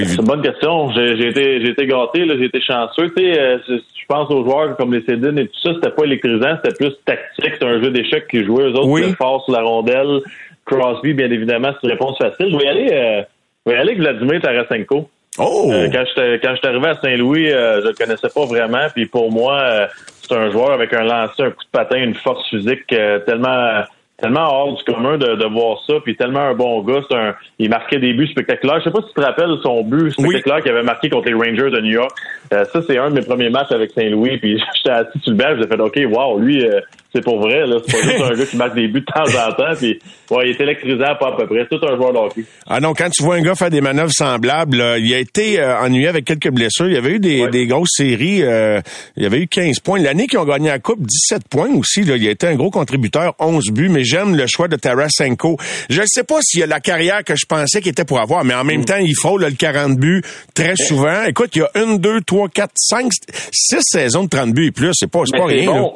[0.00, 0.90] C'est une bonne question.
[0.92, 3.10] J'ai été, j'ai été gâté, j'ai été chanceux.
[3.14, 6.04] Tu sais, euh, je pense aux joueurs comme les Cédines et tout ça, c'était pas
[6.04, 7.54] électrisant, c'était plus tactique.
[7.58, 8.64] C'est un jeu d'échecs qui jouait.
[8.64, 9.12] Eux autres, oui.
[9.18, 10.20] fort sur la rondelle.
[10.64, 12.50] Crosby, bien évidemment, c'est une réponse facile.
[12.50, 13.22] Je vais y aller, euh,
[13.66, 15.10] je vais y aller avec Vladimir Tarasenko.
[15.38, 15.70] Oh!
[15.72, 18.86] Euh, quand j'étais quand j'étais arrivé à Saint-Louis, je le connaissais pas vraiment.
[18.94, 19.88] Puis pour moi,
[20.22, 23.82] c'est un joueur avec un lancer, un coup de patin, une force physique tellement
[24.22, 27.00] tellement hors du commun de, de, voir ça, puis tellement un bon gars.
[27.10, 28.78] Un, il marquait des buts spectaculaires.
[28.78, 31.34] Je sais pas si tu te rappelles son but spectaculaire qu'il avait marqué contre les
[31.34, 32.12] Rangers de New York.
[32.52, 35.38] Euh, ça, c'est un de mes premiers matchs avec Saint-Louis, puis j'étais assis sur le
[35.38, 36.80] banc, j'ai fait OK, wow, lui, euh,
[37.12, 37.76] c'est pour vrai, là.
[37.86, 39.98] C'est pas juste un gars qui marque des buts de temps en temps, puis
[40.30, 41.66] ouais, il est électrisant pas à peu près.
[41.70, 42.44] C'est tout un joueur de hockey.
[42.66, 45.78] Ah non, quand tu vois un gars faire des manœuvres semblables, il a été euh,
[45.78, 46.88] ennuyé avec quelques blessures.
[46.88, 48.38] Il y avait eu des, des grosses séries.
[48.38, 50.00] il y avait eu 15 points.
[50.00, 52.02] L'année qu'ils ont gagné la Coupe, 17 points aussi.
[52.02, 52.16] Là.
[52.16, 55.58] Il a été un gros contributeur, 11 buts, mais j'aime le choix de Tarasenko.
[55.90, 58.20] Je ne sais pas s'il y a la carrière que je pensais qu'il était pour
[58.20, 58.84] avoir, mais en même mm.
[58.84, 60.22] temps, il faut le 40 buts
[60.54, 61.24] très souvent.
[61.24, 63.12] Écoute, il y a une, deux, trois, quatre, cinq,
[63.52, 64.92] six saisons de 30 buts et plus.
[64.94, 65.92] C'est pas, pas rien.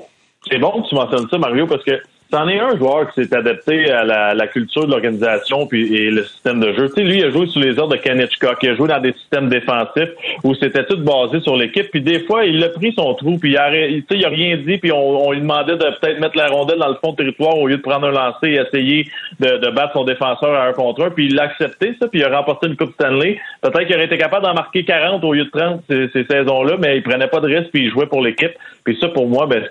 [0.49, 2.01] C'est bon que tu mentionnes ça, Mario, parce que
[2.33, 4.05] C'en est un joueur qui s'est adapté à
[4.35, 6.89] la, culture de l'organisation et le système de jeu.
[6.89, 8.59] Tu sais, lui, il a joué sous les ordres de Ken Hitchcock.
[8.63, 10.11] Il a joué dans des systèmes défensifs
[10.43, 11.89] où c'était tout basé sur l'équipe.
[11.89, 14.79] Puis des fois, il a pris son trou puis il a, il a rien dit
[14.79, 17.69] puis on, lui demandait de peut-être mettre la rondelle dans le fond de territoire au
[17.69, 19.07] lieu de prendre un lancer et essayer
[19.39, 21.11] de, battre son défenseur à un contre un.
[21.11, 23.39] Puis il a accepté ça puis il a remporté une Coupe Stanley.
[23.63, 26.77] Peut-être qu'il aurait été capable d'en marquer 40 au lieu de 30 ces, ces saisons-là,
[26.81, 28.53] mais il prenait pas de risque puis il jouait pour l'équipe.
[28.85, 29.63] Puis ça, pour moi, ben,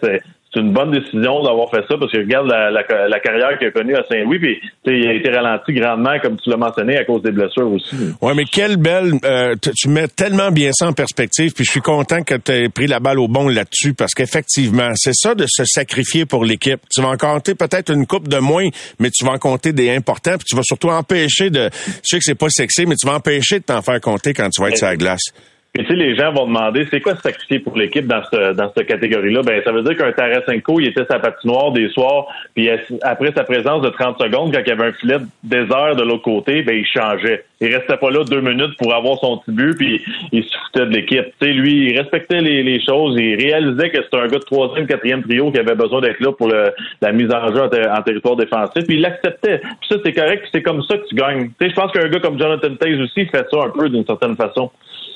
[0.55, 3.71] c'est une bonne décision d'avoir fait ça parce que regarde la, la, carrière qu'il a
[3.71, 7.21] connue à Saint-Louis, puis il a été ralenti grandement, comme tu l'as mentionné, à cause
[7.21, 7.95] des blessures aussi.
[8.21, 9.13] Oui, mais quelle belle...
[9.25, 12.69] Euh, tu mets tellement bien ça en perspective, puis je suis content que tu aies
[12.69, 16.79] pris la balle au bon là-dessus, parce qu'effectivement, c'est ça de se sacrifier pour l'équipe.
[16.89, 18.67] Tu vas en compter peut-être une coupe de moins,
[18.99, 21.69] mais tu vas en compter des importants, puis tu vas surtout empêcher de...
[21.73, 24.49] Je sais que c'est pas sexy, mais tu vas empêcher de t'en faire compter quand
[24.49, 25.33] tu vas être sur la glace.
[25.75, 28.71] Puis tu sais, les gens vont demander c'est quoi sacrifier pour l'équipe dans ce, dans
[28.73, 29.41] cette catégorie-là?
[29.41, 32.69] Ben ça veut dire qu'un Tarasenko, il était sa patinoire des soirs, puis
[33.01, 36.23] après sa présence de 30 secondes, quand il y avait un filet désert de l'autre
[36.23, 37.43] côté, ben il changeait.
[37.59, 40.85] Il restait pas là deux minutes pour avoir son petit but, puis il se foutait
[40.85, 41.25] de l'équipe.
[41.41, 44.45] Tu sais, lui, il respectait les, les, choses, il réalisait que c'était un gars de
[44.45, 48.01] troisième, quatrième trio qui avait besoin d'être là pour le, la mise en jeu en,
[48.01, 49.57] territoire défensif, puis il l'acceptait.
[49.57, 51.49] Puis ça, c'est correct, c'est comme ça que tu gagnes.
[51.59, 54.05] Tu sais, je pense qu'un gars comme Jonathan Taze aussi fait ça un peu d'une
[54.05, 54.71] certaine façon.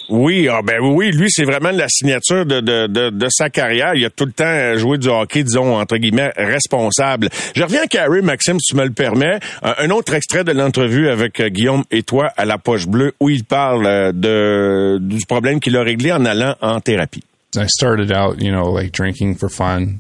[0.10, 3.94] Oui, ah ben oui, lui, c'est vraiment la signature de, de, de, de, sa carrière.
[3.94, 7.30] Il a tout le temps joué du hockey, disons, entre guillemets, responsable.
[7.56, 9.40] Je reviens à Carrie, Maxime, si tu me le permets.
[9.62, 13.30] Un autre extrait de l'entrevue avec euh, Guillaume et toi à la poche bleue, où
[13.30, 17.24] il parle euh, de, du problème qu'il a réglé en allant en thérapie.
[17.56, 20.00] I started out, you know, like drinking for fun.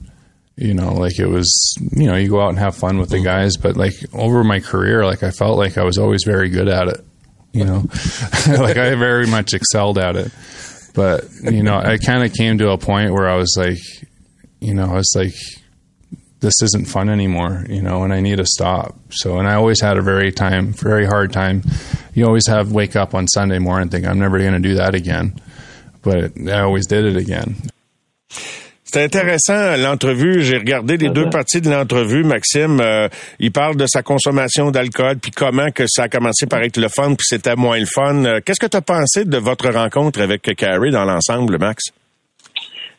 [0.57, 3.19] You know, like it was, you know, you go out and have fun with the
[3.19, 6.67] guys, but like over my career, like I felt like I was always very good
[6.67, 6.99] at it.
[7.51, 7.77] You know,
[8.47, 10.31] like I very much excelled at it.
[10.93, 13.77] But, you know, I kind of came to a point where I was like,
[14.59, 15.33] you know, I was like,
[16.39, 18.95] this isn't fun anymore, you know, and I need to stop.
[19.11, 21.63] So, and I always had a very time, very hard time.
[22.13, 24.75] You always have wake up on Sunday morning and think, I'm never going to do
[24.75, 25.39] that again.
[26.01, 27.55] But I always did it again.
[28.91, 30.41] C'était intéressant l'entrevue.
[30.41, 32.23] J'ai regardé les deux parties de l'entrevue.
[32.23, 33.07] Maxime, euh,
[33.39, 36.87] il parle de sa consommation d'alcool, puis comment que ça a commencé par être le
[36.87, 38.25] fun, puis c'était moins le fun.
[38.25, 41.83] Euh, qu'est-ce que tu as pensé de votre rencontre avec Carrie dans l'ensemble, Max?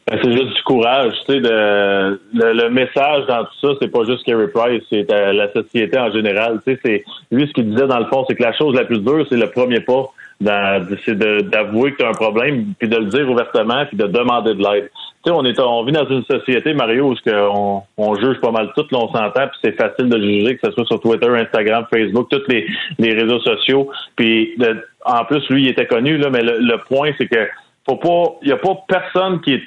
[0.06, 1.40] Ben, c'est juste du courage, tu sais.
[1.40, 5.98] De, le, message dans tout ça, c'est pas juste Carey Price, c'est euh, la société
[5.98, 6.60] en général.
[6.64, 8.84] Tu sais, c'est lui ce qu'il disait dans le fond, c'est que la chose la
[8.84, 10.08] plus dure, c'est le premier pas
[11.04, 14.54] c'est d'avouer que tu as un problème, puis de le dire ouvertement, puis de demander
[14.54, 14.90] de l'aide.
[15.24, 18.70] Sais, on est on vit dans une société, Mario, où on, on juge pas mal
[18.74, 21.84] tout, là, on s'entend, puis c'est facile de juger, que ce soit sur Twitter, Instagram,
[21.92, 22.66] Facebook, tous les,
[22.98, 23.90] les réseaux sociaux.
[24.16, 24.56] Puis
[25.04, 27.48] en plus, lui, il était connu, là, mais le, le point, c'est que
[27.86, 28.38] faut pas.
[28.42, 29.62] Il y a pas personne qui est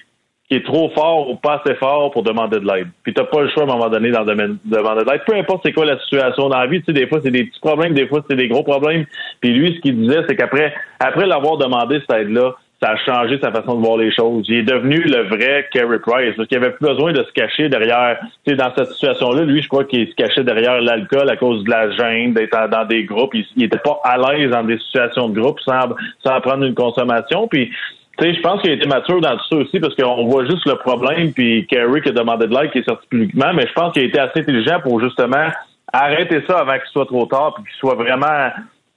[0.50, 2.88] qui est trop fort ou pas assez fort pour demander de l'aide.
[3.04, 5.22] Puis t'as pas le choix à un moment donné d'en demander de l'aide.
[5.26, 7.46] Peu importe c'est quoi la situation dans la vie, tu sais, des fois c'est des
[7.46, 9.06] petits problèmes, des fois c'est des gros problèmes.
[9.40, 13.40] Puis lui, ce qu'il disait, c'est qu'après, après l'avoir demandé cette aide-là, ça a changé
[13.42, 14.46] sa façon de voir les choses.
[14.50, 17.70] Il est devenu le vrai Kerry Price, parce qu'il avait plus besoin de se cacher
[17.70, 21.64] derrière, sais, dans cette situation-là, lui, je crois qu'il se cachait derrière l'alcool à cause
[21.64, 23.34] de la gêne, d'être dans des groupes.
[23.34, 25.90] Il, il était pas à l'aise dans des situations de groupe sans,
[26.24, 27.48] sans prendre une consommation.
[27.48, 27.72] Puis
[28.18, 30.46] tu sais, je pense qu'il a été mature dans tout ça aussi parce qu'on voit
[30.46, 33.66] juste le problème, puis Kerry qui a demandé de l'aide, qui est sorti publiquement, mais
[33.66, 35.48] je pense qu'il a été assez intelligent pour justement
[35.92, 38.50] arrêter ça avant qu'il soit trop tard, puis qu'il soit vraiment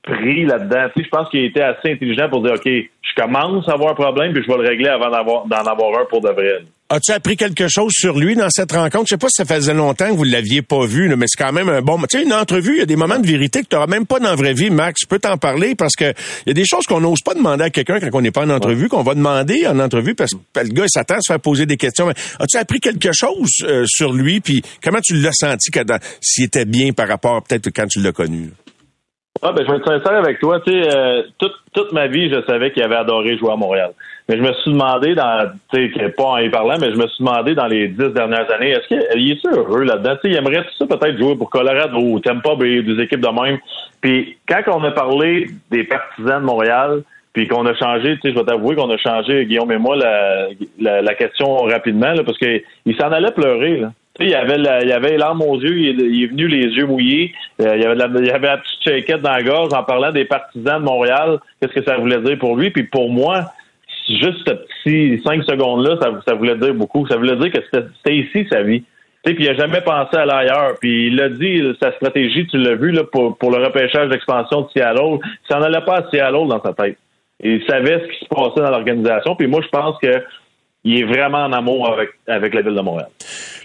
[0.06, 0.88] pris là-dedans.
[0.94, 3.90] Tu sais, je pense qu'il été assez intelligent pour dire, OK, je commence à avoir
[3.90, 6.62] un problème, puis je vais le régler avant d'en avoir un pour de vrai.
[6.88, 9.06] As-tu appris quelque chose sur lui dans cette rencontre?
[9.06, 11.52] Je sais pas si ça faisait longtemps que vous l'aviez pas vu, mais c'est quand
[11.52, 11.98] même un bon...
[12.02, 14.06] Tu sais, une entrevue, il y a des moments de vérité que tu n'auras même
[14.06, 15.00] pas dans la vraie vie, Max.
[15.02, 17.64] Je peux t'en parler parce que il y a des choses qu'on n'ose pas demander
[17.64, 20.60] à quelqu'un quand on n'est pas en entrevue, qu'on va demander en entrevue parce que
[20.60, 22.08] le gars, s'attend à se faire poser des questions.
[22.38, 24.40] As-tu appris quelque chose euh, sur lui?
[24.40, 25.72] Puis comment tu l'as senti
[26.20, 28.52] s'il était bien par rapport peut-être quand tu l'as connu?
[29.42, 30.60] Ah, ben, je vais être sincère avec toi.
[30.60, 33.90] Tu sais, euh, toute, toute ma vie, je savais qu'il avait adoré jouer à Montréal.
[34.28, 37.06] Mais je me suis demandé dans, tu sais, pas en y parlant, mais je me
[37.06, 40.16] suis demandé dans les dix dernières années, est-ce qu'il est heureux là-dedans?
[40.22, 43.28] Tu il aimerait tout ça peut-être jouer pour Colorado ou Tampa Bay, des équipes de
[43.28, 43.58] même.
[44.00, 48.34] Puis quand on a parlé des partisans de Montréal, puis qu'on a changé, tu sais,
[48.34, 52.38] je vais t'avouer qu'on a changé, Guillaume et moi, la, la, question rapidement, là, parce
[52.38, 53.92] qu'il s'en allait pleurer, là.
[54.18, 57.76] Il avait la, avait les larmes aux yeux, il, est venu les yeux mouillés, euh,
[57.76, 60.84] il, avait la, avait la petite shakeette dans la gorge en parlant des partisans de
[60.84, 63.44] Montréal, qu'est-ce que ça voulait dire pour lui, puis pour moi,
[64.08, 67.06] juste ce petit cinq secondes-là, ça, voulait dire beaucoup.
[67.08, 68.82] Ça voulait dire que c'était ici sa vie.
[69.24, 70.74] Puis il n'a jamais pensé à l'ailleurs.
[70.80, 74.68] Puis il a dit, sa stratégie, tu l'as vu là, pour, le repêchage d'expansion de
[74.70, 76.98] Seattle, ça n'allait pas à Seattle dans sa tête.
[77.42, 79.34] Il savait ce qui se passait dans l'organisation.
[79.34, 80.22] Puis moi, je pense que
[80.86, 83.08] il est vraiment en amour avec, avec la ville de Montréal.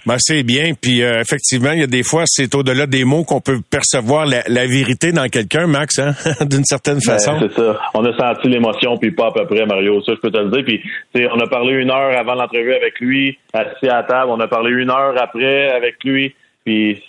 [0.08, 0.74] Ben, c'est bien.
[0.82, 4.26] Puis euh, effectivement, il y a des fois, c'est au-delà des mots qu'on peut percevoir
[4.26, 6.14] la, vérité dans quelqu'un, Max, hein?
[6.46, 7.38] d'une certaine ben, façon.
[7.40, 7.80] c'est ça.
[7.94, 10.02] On a senti l'émotion, puis pas à peu près, Mario.
[10.02, 10.64] Ça, je peux te le dire.
[10.66, 14.32] Puis, on a parlé une heure avant l'entrevue avec lui, assis à table.
[14.32, 16.34] On a parlé une heure après avec lui.
[16.66, 17.04] Puis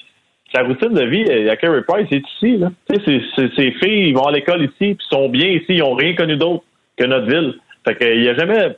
[0.55, 2.59] sa routine de vie, il y a Carey Price, il est ici.
[2.59, 2.71] Là.
[2.91, 5.67] Ses, filles, ils vont à l'école ici, puis sont bien ici.
[5.71, 6.65] Ils n'ont rien connu d'autre
[6.99, 7.55] que notre ville.
[7.87, 8.77] Fait qu'il n'y a jamais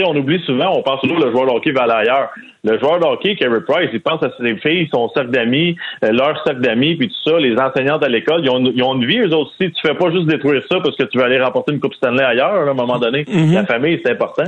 [0.00, 2.30] on oublie souvent, on pense toujours que le joueur de hockey va aller ailleurs.
[2.64, 6.12] Le joueur de hockey, Kerry Price, il pense à ses filles, son cercle d'amis, euh,
[6.12, 9.06] leur cercle d'amis, puis tout ça, les enseignantes à l'école, ils ont, ils ont, une
[9.06, 9.58] vie, eux aussi.
[9.58, 12.22] Tu fais pas juste détruire ça parce que tu vas aller remporter une Coupe Stanley
[12.22, 13.24] ailleurs, à un moment donné.
[13.24, 13.54] Mm-hmm.
[13.54, 14.44] La famille, c'est important.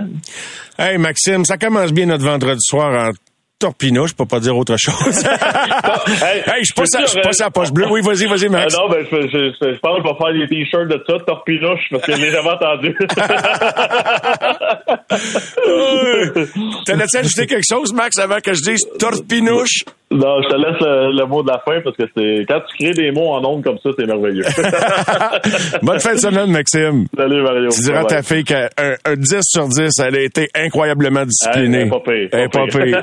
[0.78, 3.11] Hey, Maxime, ça commence bien notre vendredi soir en
[3.58, 4.94] Torpino, je peux pas dire autre chose.
[6.22, 6.84] hey, je suis pas,
[7.32, 7.86] sa, poche bleue.
[7.90, 8.74] Oui, vas-y, vas-y, Max.
[8.76, 11.18] Ah non, ben, je, je, je, pense que je vais faire des t-shirts de ça,
[11.26, 12.94] Torpino, parce que je l'ai jamais entendu.
[16.84, 19.84] T'allais-tu ajouter quelque chose, Max, avant que je dise Torpinouche?
[20.10, 22.92] Non, je te laisse le, mot de la fin parce que c'est quand tu crées
[22.92, 24.44] des mots en ondes comme ça, c'est merveilleux.
[25.82, 27.06] Bonne fin de semaine, Maxime.
[27.16, 27.70] Salut, Mario.
[27.70, 31.90] Tu diras à ta fille qu'un un 10 sur 10, elle a été incroyablement disciplinée.
[32.32, 33.02] Elle est pas pire.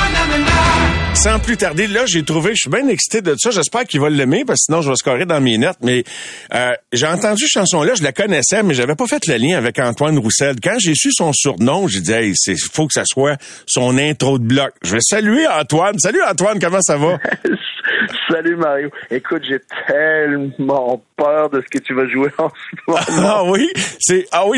[1.23, 3.51] Sans plus tarder, là, j'ai trouvé, je suis bien excité de ça.
[3.51, 5.77] J'espère qu'il va l'aimer, parce que sinon, je vais scorer dans mes notes.
[5.83, 6.03] Mais
[6.51, 9.77] euh, j'ai entendu cette chanson-là, je la connaissais, mais j'avais pas fait le lien avec
[9.77, 10.55] Antoine Roussel.
[10.63, 14.39] Quand j'ai su son surnom, j'ai dit, hey, c'est faut que ça soit son intro
[14.39, 14.71] de bloc.
[14.83, 15.99] Je vais saluer Antoine.
[15.99, 17.19] Salut Antoine, comment ça va?
[18.29, 18.89] Salut Mario.
[19.09, 22.99] Écoute, j'ai tellement peur de ce que tu vas jouer en ce moment.
[23.09, 23.69] Ah oui,
[23.99, 24.57] c'est ah oui.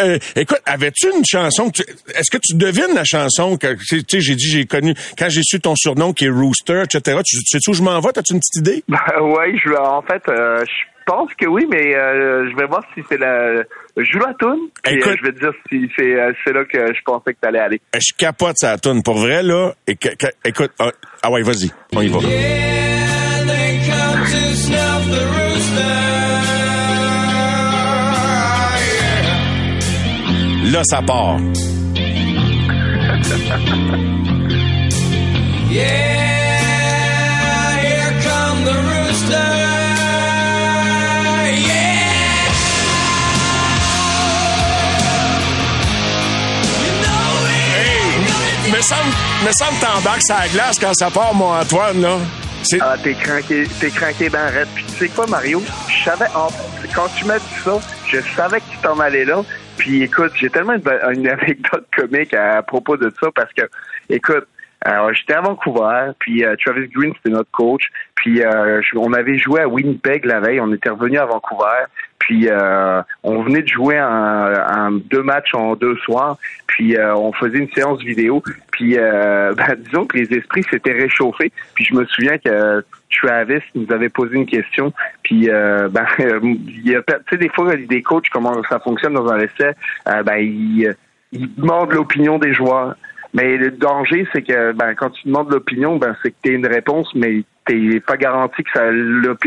[0.00, 1.70] Euh, écoute, avais-tu une chanson
[2.14, 5.42] Est-ce que tu devines la chanson que tu sais J'ai dit j'ai connu quand j'ai
[5.42, 7.20] su ton surnom qui est Rooster, etc.
[7.24, 8.12] Tu sais où je m'en vais?
[8.12, 8.84] T'as-tu une petite idée?
[8.88, 10.22] Ben, Oui, je en fait.
[10.28, 10.64] Euh,
[11.06, 13.62] pense que oui, mais euh, je vais voir si c'est la.
[13.98, 16.64] Joue la toune, puis Écoute- euh, je vais te dire si c'est euh, c'est là
[16.66, 17.80] que je pensais que t'allais aller.
[17.94, 19.02] Je capote sa toune.
[19.02, 20.90] Pour vrai, là, et que- que- écoute, ah,
[21.22, 22.18] ah ouais, vas-y, on y va.
[30.72, 31.38] Là, ça part.
[35.70, 36.22] Hey,
[48.86, 52.18] semble, me semble t'embarques sur la glace quand ça part, mon Antoine, là.
[52.80, 54.68] Ah, t'es craqué, t'es craqué dans raide.
[54.74, 55.62] Puis tu sais quoi, Mario?
[55.88, 56.48] Je savais, en-
[56.94, 59.42] quand tu m'as dit ça, je savais que tu t'en allais là.
[59.76, 60.74] Puis écoute, j'ai tellement
[61.12, 63.62] une anecdote comique à, propos de ça parce que,
[64.08, 64.46] écoute,
[64.92, 67.88] alors, j'étais à Vancouver, puis euh, Travis Green, c'était notre coach.
[68.14, 71.84] Puis euh, on avait joué à Winnipeg la veille, on était revenu à Vancouver.
[72.18, 76.36] Puis euh, on venait de jouer un, un- deux matchs en deux soirs.
[76.66, 78.42] Puis euh, on faisait une séance vidéo.
[78.72, 81.52] Puis euh, ben, disons que les esprits s'étaient réchauffés.
[81.74, 84.92] Puis je me souviens que Travis nous avait posé une question.
[85.22, 86.94] Puis euh, ben, tu
[87.30, 89.72] sais des fois des coachs comment ça fonctionne dans un essai.
[90.04, 90.94] ben ils,
[91.32, 92.94] ils demandent l'opinion des joueurs.
[93.36, 96.66] Mais le danger, c'est que ben, quand tu demandes l'opinion, ben, c'est que tu une
[96.66, 98.84] réponse, mais t'es pas garanti que ça,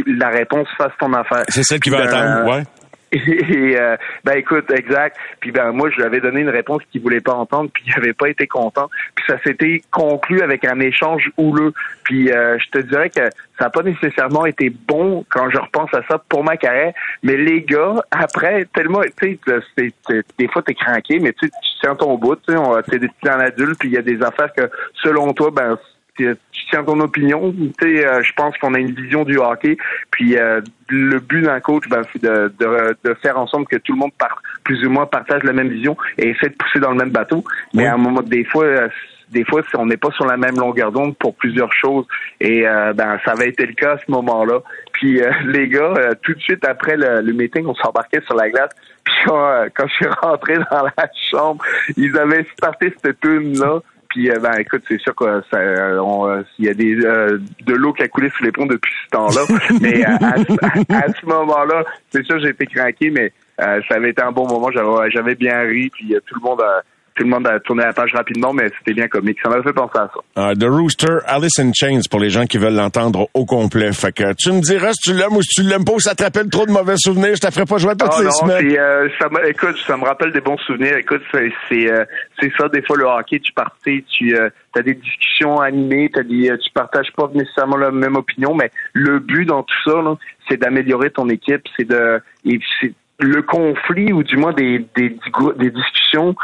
[0.05, 1.43] la réponse fasse ton affaire.
[1.47, 2.63] c'est celle qui va Ben, attendre, ouais.
[3.11, 5.17] Et euh, ben écoute, exact.
[5.39, 7.93] Puis ben moi je lui avais donné une réponse qu'il voulait pas entendre, puis il
[7.95, 8.89] avait pas été content.
[9.15, 11.73] Puis ça s'était conclu avec un échange houleux.
[12.03, 13.23] Puis euh, je te dirais que
[13.57, 16.93] ça n'a pas nécessairement été bon quand je repense à ça pour ma carrière.
[17.23, 19.39] Mais les gars, après, tellement, tu
[19.75, 19.93] sais,
[20.37, 21.49] des fois t'es craqué, mais tu
[21.81, 24.69] tiens ton bout, tu sais, t'es en adulte, puis il y a des affaires que
[25.01, 25.77] selon toi, ben
[26.51, 27.53] tu tiens ton opinion.
[27.53, 29.77] Tu sais, euh, je pense qu'on a une vision du hockey.
[30.11, 33.93] Puis euh, le but d'un coach, ben, c'est de, de, de faire ensemble que tout
[33.93, 36.91] le monde par, plus ou moins partage la même vision et essaie de pousser dans
[36.91, 37.43] le même bateau.
[37.73, 38.87] Mais à un moment, des fois, euh,
[39.31, 42.05] des fois, on n'est pas sur la même longueur d'onde pour plusieurs choses.
[42.39, 44.59] Et euh, ben, ça avait été le cas à ce moment-là.
[44.93, 48.35] Puis euh, les gars, euh, tout de suite après le, le meeting, on s'embarquait sur
[48.35, 48.71] la glace.
[49.03, 51.63] Puis quand, quand je suis rentré dans la chambre,
[51.95, 53.79] ils avaient starté cette tune-là.
[54.09, 56.95] Puis euh, ben écoute, c'est sûr que ça, euh, on, euh, il y a des
[57.05, 59.41] euh, de l'eau qui a coulé sous les ponts depuis ce temps-là.
[59.81, 64.09] mais à, ce- à ce moment-là, c'est sûr j'ai été craqué, mais euh, ça avait
[64.09, 64.69] été un bon moment.
[65.11, 66.81] J'avais bien ri, puis tout le monde a
[67.19, 69.37] tout le monde a tourné la page rapidement, mais c'était bien comique.
[69.43, 70.19] Ça m'a fait penser à ça.
[70.37, 73.91] Ah, The Rooster, Alice in Chains pour les gens qui veulent l'entendre au complet.
[73.91, 76.15] Fait que tu me diras si tu l'aimes ou si tu l'aimes pas ou ça
[76.15, 77.35] te rappelle trop de mauvais souvenirs.
[77.35, 78.69] Je te ferai pas jouer toutes les non, semaines.
[78.69, 80.95] c'est, euh, ça me, écoute, ça me rappelle des bons souvenirs.
[80.95, 82.05] Écoute, c'est euh,
[82.57, 83.39] ça des fois le hockey.
[83.41, 87.75] Tu partais, tu euh, as des discussions animées, t'as des, euh, tu partages pas nécessairement
[87.75, 90.01] la même opinion, mais le but dans tout ça,
[90.47, 92.59] c'est d'améliorer ton équipe, c'est de et
[93.19, 95.09] le conflit ou du moins des des,
[95.57, 96.35] des discussions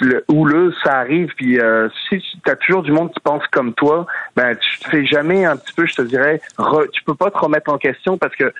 [0.00, 4.06] le- ça arrive puis euh, si tu as toujours du monde qui pense comme toi
[4.36, 7.30] ben tu te fais jamais un petit peu je te dirais re- tu peux pas
[7.30, 8.52] te remettre en question parce que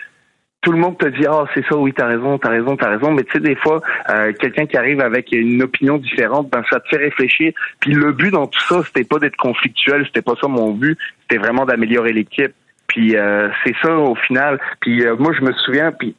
[0.62, 3.12] tout le monde te dit ah c'est ça oui t'as raison t'as raison t'as raison.
[3.12, 6.80] Mais tu sais des fois euh, quelqu'un qui arrive avec une opinion différente ben ça
[6.80, 7.52] te fait réfléchir.
[7.80, 10.98] Puis le but dans tout ça c'était pas d'être conflictuel c'était pas ça mon but
[11.22, 12.52] c'était vraiment d'améliorer l'équipe.
[12.88, 14.60] Puis euh, c'est ça au final.
[14.80, 16.14] Puis euh, moi je me souviens puis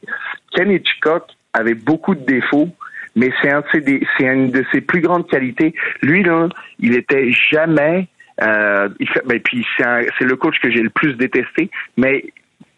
[0.52, 2.68] Ken Hitchcock avait beaucoup de défauts
[3.16, 6.48] mais c'est un de c'est une de ses plus grandes qualités lui là
[6.78, 8.08] il était jamais
[8.42, 12.24] euh, il fait, ben, puis c'est le coach que j'ai le plus détesté mais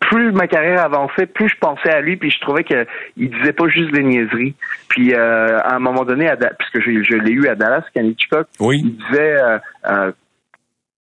[0.08, 3.52] plus ma carrière avançait, plus je pensais à lui, puis je trouvais que il disait
[3.52, 4.54] pas juste des niaiseries.
[4.88, 8.06] Puis euh, à un moment donné, à puisque je, je l'ai eu à Dallas, Ken
[8.06, 8.82] Hitchcock, Oui.
[8.84, 10.12] il disait euh, euh,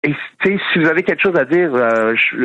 [0.03, 0.09] et,
[0.43, 2.43] tu sais, si vous avez quelque chose à dire, euh, tu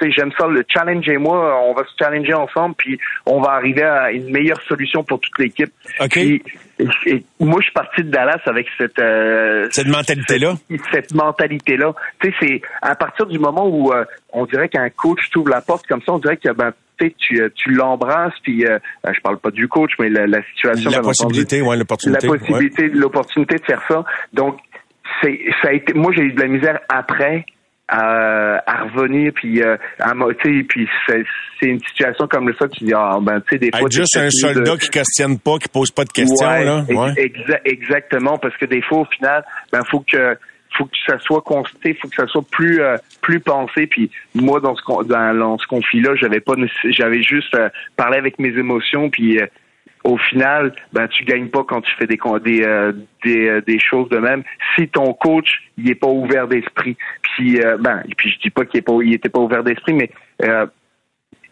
[0.00, 3.52] sais, J'aime ça, le challenge et moi, on va se challenger ensemble, puis on va
[3.52, 5.70] arriver à une meilleure solution pour toute l'équipe.
[6.00, 6.10] OK.
[6.10, 6.42] Puis,
[6.78, 10.54] et- et moi, je suis parti de Dallas avec cette euh, Cette mentalité-là.
[10.92, 11.92] cette mentalité-là.
[12.20, 15.60] Tu sais, c'est à partir du moment où euh, on dirait qu'un coach t'ouvre la
[15.60, 16.72] porte comme ça, on dirait que ben
[17.18, 20.40] tu euh, tu l'embrasses puis euh, euh, je parle pas du coach mais la, la
[20.54, 22.26] situation La entendu, possibilité, ouais, l'opportunité.
[22.26, 22.38] la ouais.
[22.38, 24.04] possibilité l'opportunité de faire ça.
[24.32, 24.58] Donc
[25.20, 27.44] c'est ça a été moi j'ai eu de la misère après
[27.88, 31.24] à, à revenir puis euh, à tu puis c'est
[31.60, 34.16] c'est une situation comme ça tu dis ah ben tu sais des fois Être juste
[34.16, 36.84] un mieux de- soldat qui questionne pas, qui pose pas de questions, Ouais, là.
[36.88, 37.12] Ouais.
[37.14, 40.36] exa- exactement, parce que des fois, au final, ben faut que
[40.78, 43.86] faut que ça soit constaté, faut que ça soit plus euh, plus pensé.
[43.86, 46.54] Puis moi, dans ce dans, dans ce conflit-là, j'avais pas,
[46.90, 49.46] j'avais juste euh, parlé avec mes émotions, puis euh,
[50.04, 52.92] au final, ben tu gagnes pas quand tu fais des des euh,
[53.24, 54.42] des, euh, des choses de même.
[54.74, 58.50] Si ton coach il est pas ouvert d'esprit, puis euh, ben et puis je dis
[58.50, 60.10] pas qu'il est pas il était pas ouvert d'esprit, mais
[60.42, 60.66] euh,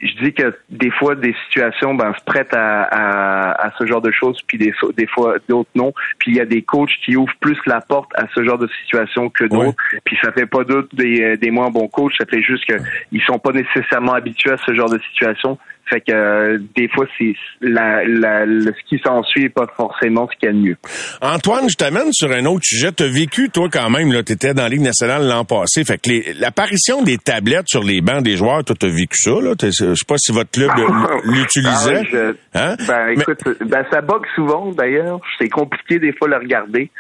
[0.01, 4.01] je dis que des fois des situations ben se prêtent à, à, à ce genre
[4.01, 5.93] de choses puis des, des fois d'autres non.
[6.19, 8.69] Puis il y a des coachs qui ouvrent plus la porte à ce genre de
[8.83, 9.77] situation que d'autres.
[10.05, 12.15] Puis ça fait pas d'autres des, des moins bons coachs.
[12.17, 12.77] Ça fait juste que
[13.13, 15.59] ils sont pas nécessairement habitués à ce genre de situation
[15.91, 20.29] fait que euh, des fois, c'est la, la, le, ce qui s'ensuit n'est pas forcément
[20.33, 20.77] ce qu'il y a de mieux.
[21.21, 22.93] Antoine, je t'amène sur un autre sujet.
[22.93, 25.85] Tu as vécu, toi, quand même, tu étais dans la Ligue nationale l'an passé.
[25.85, 29.33] Fait que l'apparition des tablettes sur les bancs des joueurs, toi, tu as vécu ça.
[29.33, 29.55] Là?
[29.61, 30.71] Je sais pas si votre club
[31.25, 32.35] l'utilisait.
[32.55, 32.77] Ah, hein?
[32.87, 35.21] Ben, écoute, ben, ça bug souvent, d'ailleurs.
[35.39, 36.91] C'est compliqué des fois de le regarder.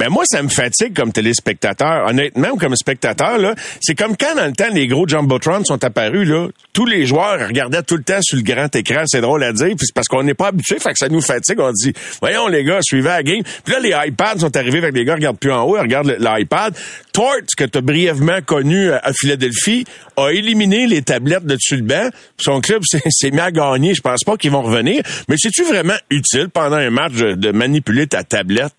[0.00, 2.08] Ben moi, ça me fatigue comme téléspectateur.
[2.08, 6.26] Honnêtement, comme spectateur, là, c'est comme quand dans le temps les gros jumbotrons sont apparus,
[6.26, 9.02] là, tous les joueurs regardaient tout le temps sur le grand écran.
[9.04, 11.20] C'est drôle à dire, puis c'est parce qu'on n'est pas habitué, fait que ça nous
[11.20, 11.60] fatigue.
[11.60, 11.92] On dit,
[12.22, 13.42] voyons les gars, suivez la game.
[13.62, 16.74] Puis là, les iPads sont arrivés avec les gars regardent plus en haut, regardent l'iPad.
[17.12, 19.84] Tort, que tu as brièvement connu à Philadelphie,
[20.16, 22.08] a éliminé les tablettes de banc.
[22.38, 23.92] Son club s'est mis à gagner.
[23.92, 25.02] Je pense pas qu'ils vont revenir.
[25.28, 28.72] Mais c'est-tu vraiment utile pendant un match de manipuler ta tablette?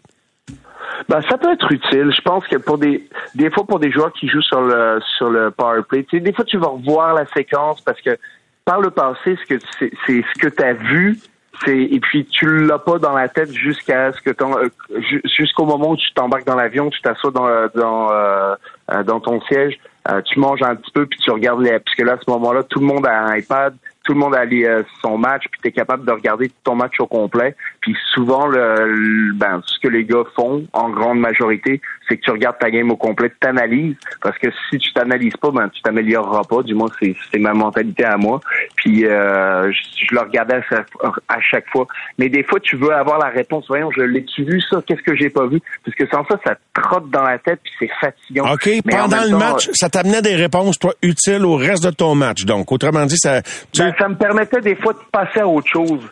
[1.09, 2.11] Ben, ça peut être utile.
[2.15, 5.29] Je pense que pour des des fois pour des joueurs qui jouent sur le sur
[5.29, 8.17] le power play, tu sais, des fois tu vas revoir la séquence parce que
[8.65, 11.19] par le passé, ce que c'est ce que tu as vu,
[11.65, 14.69] c'est et puis tu l'as pas dans la tête jusqu'à ce que euh,
[15.37, 18.55] jusqu'au moment où tu t'embarques dans l'avion, tu t'assois dans dans euh,
[18.91, 19.79] euh, dans ton siège,
[20.25, 22.79] tu manges un petit peu puis tu regardes les parce là à ce moment-là, tout
[22.79, 25.71] le monde a un iPad, tout le monde a euh, son match, puis tu es
[25.71, 27.55] capable de regarder ton match au complet.
[27.81, 32.31] Puis souvent, le, ben, ce que les gars font, en grande majorité, c'est que tu
[32.31, 35.81] regardes ta game au complet, tu t'analyses, parce que si tu t'analyses pas, ben, tu
[35.81, 36.63] t'amélioreras pas.
[36.63, 38.41] Du moins, c'est, c'est ma mentalité à moi.
[38.75, 40.61] Puis euh, je, le regardais
[41.27, 41.85] à, chaque fois.
[42.17, 43.65] Mais des fois, tu veux avoir la réponse.
[43.67, 44.81] Voyons, je l'ai-tu vu ça?
[44.85, 45.61] Qu'est-ce que j'ai pas vu?
[45.85, 48.51] Parce que sans ça, ça te trotte dans la tête, puis c'est fatigant.
[48.51, 52.45] OK, pendant le match, ça t'amenait des réponses, toi, utiles au reste de ton match.
[52.45, 53.41] Donc, autrement dit, ça...
[53.77, 56.09] Ben, ça me permettait des fois de passer à autre chose.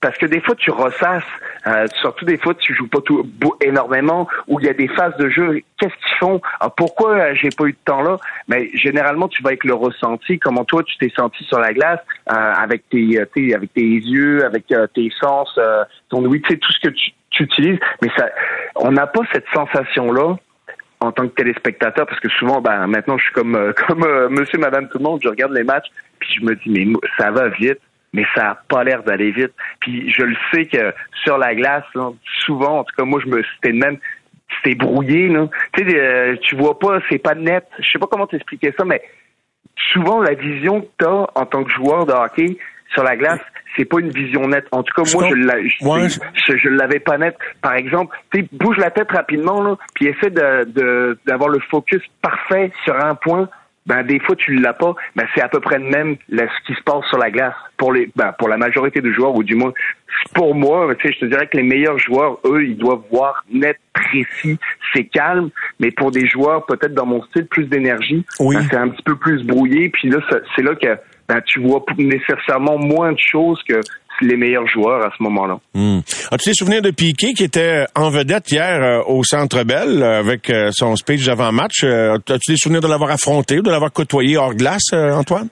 [0.00, 1.24] Parce que des fois, tu ressasses,
[1.66, 3.26] euh, surtout des fois, tu joues pas tout,
[3.60, 5.60] énormément, où il y a des phases de jeu.
[5.76, 6.40] Qu'est-ce qu'ils font?
[6.60, 8.16] Ah, Pourquoi euh, j'ai pas eu de temps là?
[8.46, 10.38] Mais généralement, tu vas avec le ressenti.
[10.38, 11.98] Comment toi, tu t'es senti sur la glace,
[12.30, 15.58] euh, avec tes, avec tes yeux, avec tes sens,
[16.10, 17.78] ton ouïe, tu tout ce que tu, tu utilises.
[18.00, 18.28] Mais ça,
[18.76, 20.36] on n'a pas cette sensation là
[21.00, 24.28] en tant que téléspectateur, parce que souvent, ben, maintenant, je suis comme, euh, comme euh,
[24.28, 25.88] monsieur, madame, tout le monde, je regarde les matchs,
[26.18, 26.86] puis je me dis, mais
[27.16, 27.80] ça va vite,
[28.12, 29.52] mais ça n'a pas l'air d'aller vite.
[29.80, 30.92] Puis je le sais que
[31.24, 31.84] sur la glace,
[32.46, 33.98] souvent, en tout cas, moi, je me, c'était même,
[34.56, 35.48] c'était brouillé, là.
[35.74, 37.66] Tu sais, euh, tu vois pas, c'est pas net.
[37.78, 39.02] Je sais pas comment t'expliquer ça, mais
[39.92, 42.58] souvent, la vision que t'as en tant que joueur de hockey
[42.92, 43.40] sur la glace,
[43.76, 44.66] c'est pas une vision nette.
[44.72, 47.36] En tout cas, moi, je, je, l'avais pas nette.
[47.62, 52.72] Par exemple, tu bouge la tête rapidement, là, puis essaie de, d'avoir le focus parfait
[52.84, 53.48] sur un point.
[53.86, 54.94] Ben, des fois, tu l'as pas.
[55.16, 57.90] Ben, c'est à peu près le même ce qui se passe sur la glace pour
[57.90, 59.72] les, ben, pour la majorité des joueurs, ou du moins,
[60.34, 63.44] pour moi, tu sais, je te dirais que les meilleurs joueurs, eux, ils doivent voir
[63.50, 64.58] net, précis,
[64.92, 65.48] c'est calme.
[65.80, 69.16] Mais pour des joueurs, peut-être dans mon style, plus d'énergie, ben, c'est un petit peu
[69.16, 69.88] plus brouillé.
[69.88, 70.18] Puis là,
[70.54, 70.98] c'est là que
[71.28, 73.80] ben, tu vois nécessairement moins de choses que
[74.20, 75.58] les meilleurs joueurs à ce moment-là.
[75.74, 76.00] Hmm.
[76.30, 80.18] As-tu des souvenirs de Piquet qui était en vedette hier euh, au Centre Bell euh,
[80.18, 81.84] avec euh, son speech d'avant-match?
[81.84, 85.48] As-tu des souvenirs de l'avoir affronté ou de l'avoir côtoyé hors glace, Antoine?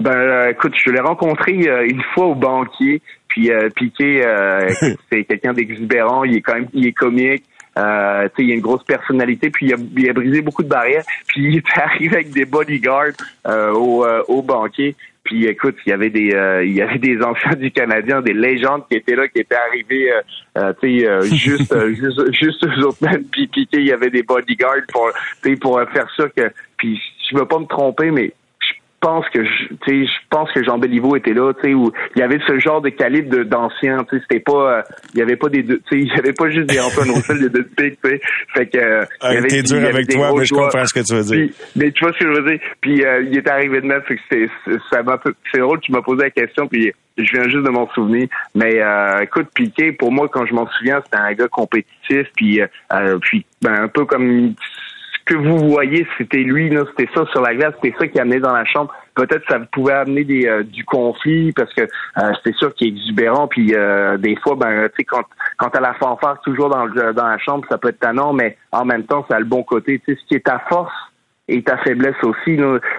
[0.00, 3.02] Ben, écoute, je l'ai rencontré une fois au banquier.
[3.28, 4.22] Puis Piquet,
[5.12, 6.24] c'est quelqu'un d'exubérant.
[6.24, 7.44] Il est quand même, il est comique.
[7.78, 11.04] Euh, il a une grosse personnalité, puis il a, brisé beaucoup de barrières.
[11.28, 13.12] Puis il est arrivé avec des bodyguards
[13.46, 14.96] euh, au, euh, au banquet.
[15.22, 18.32] Puis écoute, il y avait des euh, il y avait des anciens du Canadien, des
[18.32, 20.10] légendes qui étaient là, qui étaient arrivés,
[20.58, 23.24] euh, tu sais, juste, juste juste eux autres même.
[23.24, 25.12] Puis Piqué, il y avait des bodyguards pour
[25.60, 26.50] pour faire sûr que.
[26.78, 27.00] Puis
[27.30, 28.32] je veux pas me tromper, mais
[29.00, 32.22] pense que je, je pense que Jean Béliveau était là, tu sais, où il y
[32.22, 34.82] avait ce genre de calibre d'anciens, tu sais, c'était pas, euh,
[35.14, 37.40] il y avait pas des, tu sais, il y avait pas juste des Antoine Roussel,
[37.40, 38.20] des deux pics, tu sais,
[38.54, 38.78] fait que.
[38.78, 41.54] Euh, il y avait, dur avec toi, mais je comprends ce que tu veux dire.
[41.76, 42.60] mais tu vois ce que je veux dire?
[42.80, 44.48] Puis euh, il est arrivé de même, fait que c'est,
[44.90, 45.18] ça m'a,
[45.52, 48.28] c'est drôle, tu m'as posé la question, puis je viens juste de m'en souvenir.
[48.54, 52.60] Mais euh, écoute, Piqué, pour moi, quand je m'en souviens, c'était un gars compétitif, puis,
[52.60, 54.54] euh, puis ben, un peu comme
[55.30, 58.52] que vous voyez, c'était lui, c'était ça sur la glace, c'était ça qui amenait dans
[58.52, 58.92] la chambre.
[59.14, 62.90] Peut-être ça pouvait amener des, euh, du conflit parce que euh, c'était sûr qu'il est
[62.90, 63.46] exubérant.
[63.46, 65.22] Puis euh, des fois, ben, tu sais, quand
[65.56, 68.84] quand à la fanfare toujours dans dans la chambre, ça peut être tannant, mais en
[68.84, 70.00] même temps, ça a le bon côté.
[70.00, 70.92] Tu sais, ce qui est ta force
[71.46, 72.56] et ta faiblesse aussi.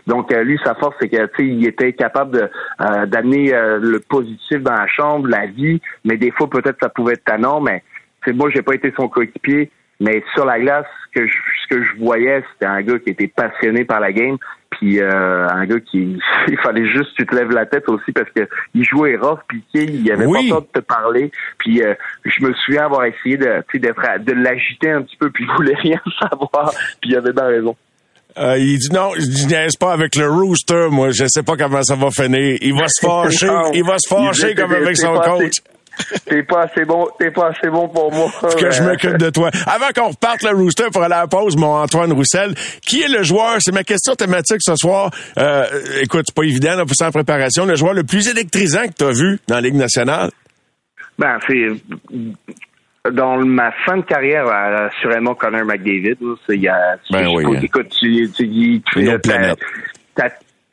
[0.07, 4.87] Donc lui, sa force, c'est que il était capable de d'amener le positif dans la
[4.87, 7.81] chambre, la vie, mais des fois peut-être ça pouvait être tannant, mais
[8.25, 9.71] c'est moi, j'ai pas été son coéquipier.
[10.01, 13.09] Mais sur la glace, ce que je, ce que je voyais, c'était un gars qui
[13.09, 14.37] était passionné par la game.
[14.71, 18.11] puis euh, un gars qui il fallait juste que tu te lèves la tête aussi
[18.11, 21.93] parce que il jouait rough piqué il avait pas peur de te parler puis euh,
[22.25, 25.75] je me souviens avoir essayé de d'être de l'agiter un petit peu puis il voulait
[25.75, 27.75] rien savoir puis il avait bien raison
[28.37, 31.83] euh, il dit non, je niaise pas avec le rooster, moi, je sais pas comment
[31.83, 32.57] ça va finir.
[32.61, 35.57] Il va se fâcher, il va se fâcher comme avec son coach.
[36.25, 38.31] T'es pas assez bon, t'es pas assez bon pour moi.
[38.59, 39.49] que je m'occupe de toi.
[39.67, 43.07] Avant qu'on reparte le rooster pour aller à la pause, mon Antoine Roussel, qui est
[43.07, 45.11] le joueur, c'est ma question thématique ce soir.
[45.37, 45.65] Euh,
[46.01, 48.93] écoute, c'est pas évident, là, pour ça en préparation, le joueur le plus électrisant que
[48.97, 50.31] tu as vu dans la Ligue nationale?
[51.17, 51.67] Ben, c'est
[53.11, 56.17] dans ma fin de carrière, assurément Connor McDavid.
[56.49, 57.59] Il y a, ben oui, hein.
[57.61, 59.09] écoute, tu, tu, tu, tu,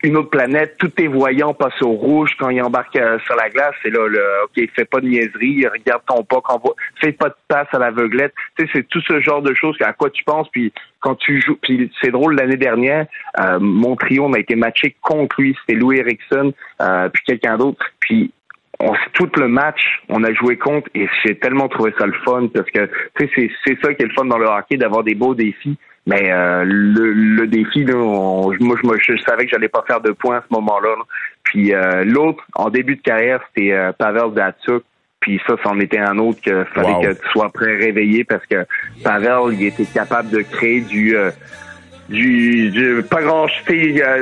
[0.01, 3.49] Une autre planète tout est voyant passe au rouge quand il embarque euh, sur la
[3.49, 3.73] glace.
[3.83, 6.61] C'est là, le, ok, fais pas de niaiserie, regarde ton pas, quand
[7.01, 8.33] fais pas de passe à l'aveuglette.
[8.57, 10.47] Tu sais, c'est tout ce genre de choses à quoi tu penses.
[10.49, 10.71] Puis
[11.01, 13.07] quand tu joues, puis c'est drôle l'année dernière,
[13.41, 15.57] euh, mon trio on a été matché contre lui.
[15.61, 17.85] C'était Louis Erickson, euh, puis quelqu'un d'autre.
[17.99, 18.31] Puis
[18.79, 22.47] on, tout le match, on a joué contre et j'ai tellement trouvé ça le fun
[22.53, 25.15] parce que tu sais, c'est ça qui est le fun dans le hockey d'avoir des
[25.15, 25.77] beaux défis.
[26.09, 30.09] Mais euh, le, le, défi, là, moi, je, je, savais que j'allais pas faire de
[30.11, 30.95] points à ce moment-là.
[31.43, 34.83] Puis euh, l'autre, en début de carrière, c'était euh, Pavel Datsuk.
[35.19, 38.65] Puis ça, c'en était un autre qu'il fallait que tu sois prêt réveillé parce que
[39.03, 41.13] Pavel, il était capable de créer du
[42.09, 43.75] du, du pas grand chose,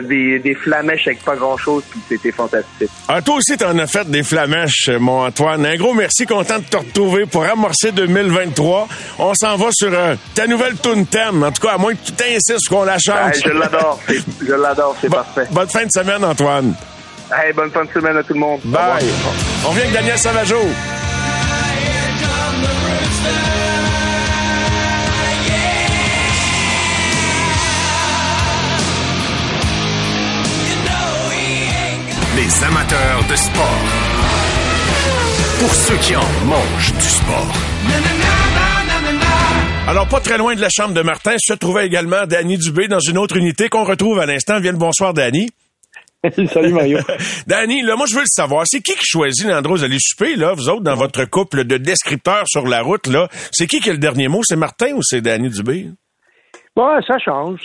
[0.03, 2.89] des, des flamèches avec pas grand chose, puis c'était fantastique.
[3.07, 5.65] Ah, toi aussi, t'en as fait des flamèches, mon Antoine.
[5.65, 8.87] Un gros merci, content de te retrouver pour amorcer 2023.
[9.19, 11.43] On s'en va sur euh, ta nouvelle tune thème.
[11.43, 13.35] En tout cas, à moins que tu t'insistes qu'on la change.
[13.43, 13.99] je l'adore,
[14.45, 15.47] je l'adore, c'est parfait.
[15.51, 16.73] Bonne fin de semaine, Antoine.
[17.31, 18.59] Hey, bonne fin de semaine à tout le monde.
[18.65, 19.05] Bye.
[19.65, 20.61] On vient avec Daniel Savageau.
[32.57, 33.83] Les amateurs de sport.
[35.59, 37.53] Pour ceux qui en mangent du sport.
[39.87, 42.99] Alors, pas très loin de la chambre de Martin se trouvait également Danny Dubé dans
[42.99, 44.59] une autre unité qu'on retrouve à l'instant.
[44.59, 45.49] Viens le bonsoir, Danny.
[46.47, 46.99] Salut Mario.
[47.47, 48.63] Danny, là, moi je veux le savoir.
[48.65, 52.45] C'est qui qui choisit l'endroit d'aller souper, là, vous autres, dans votre couple de descripteurs
[52.47, 53.27] sur la route, là?
[53.51, 54.41] C'est qui qui a le dernier mot?
[54.43, 55.87] C'est Martin ou c'est Danny Dubé?
[56.75, 57.59] Bon, ça change.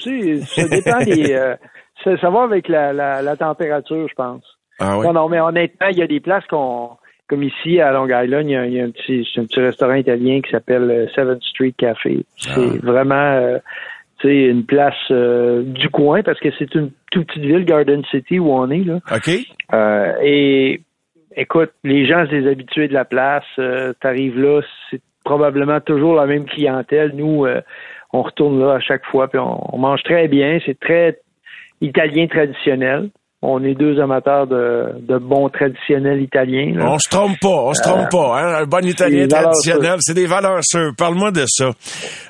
[0.55, 1.57] Ça dépend des.
[2.05, 4.43] Euh, ça, va avec la, la température, je pense.
[4.79, 6.91] Ah non, non, mais honnêtement, il y a des places qu'on,
[7.33, 10.51] comme ici à Long Island, il y a, un, petit, un petit restaurant italien qui
[10.51, 12.27] s'appelle euh, Seventh Street Café.
[12.37, 12.79] C'est ah.
[12.83, 13.59] vraiment, euh,
[14.25, 18.53] une place euh, du coin parce que c'est une toute petite ville, Garden City, où
[18.53, 19.01] on est là.
[19.11, 19.31] Ok.
[19.73, 20.83] Euh, et
[21.35, 23.47] écoute, les gens, c'est des habitués de la place.
[24.01, 24.61] T'arrives là,
[24.91, 27.13] c'est probablement toujours la même clientèle.
[27.15, 27.47] Nous,
[28.13, 30.59] on retourne là à chaque fois, puis on mange très bien.
[30.67, 31.19] C'est très
[31.81, 33.09] italien traditionnel
[33.45, 36.77] on est deux amateurs de, de bons traditionnels italiens.
[36.81, 38.39] On se trompe pas, on se trompe pas.
[38.39, 38.63] Hein?
[38.63, 40.93] Un bon italien traditionnel, c'est des valeurs sûres.
[40.97, 41.71] Parle-moi de ça.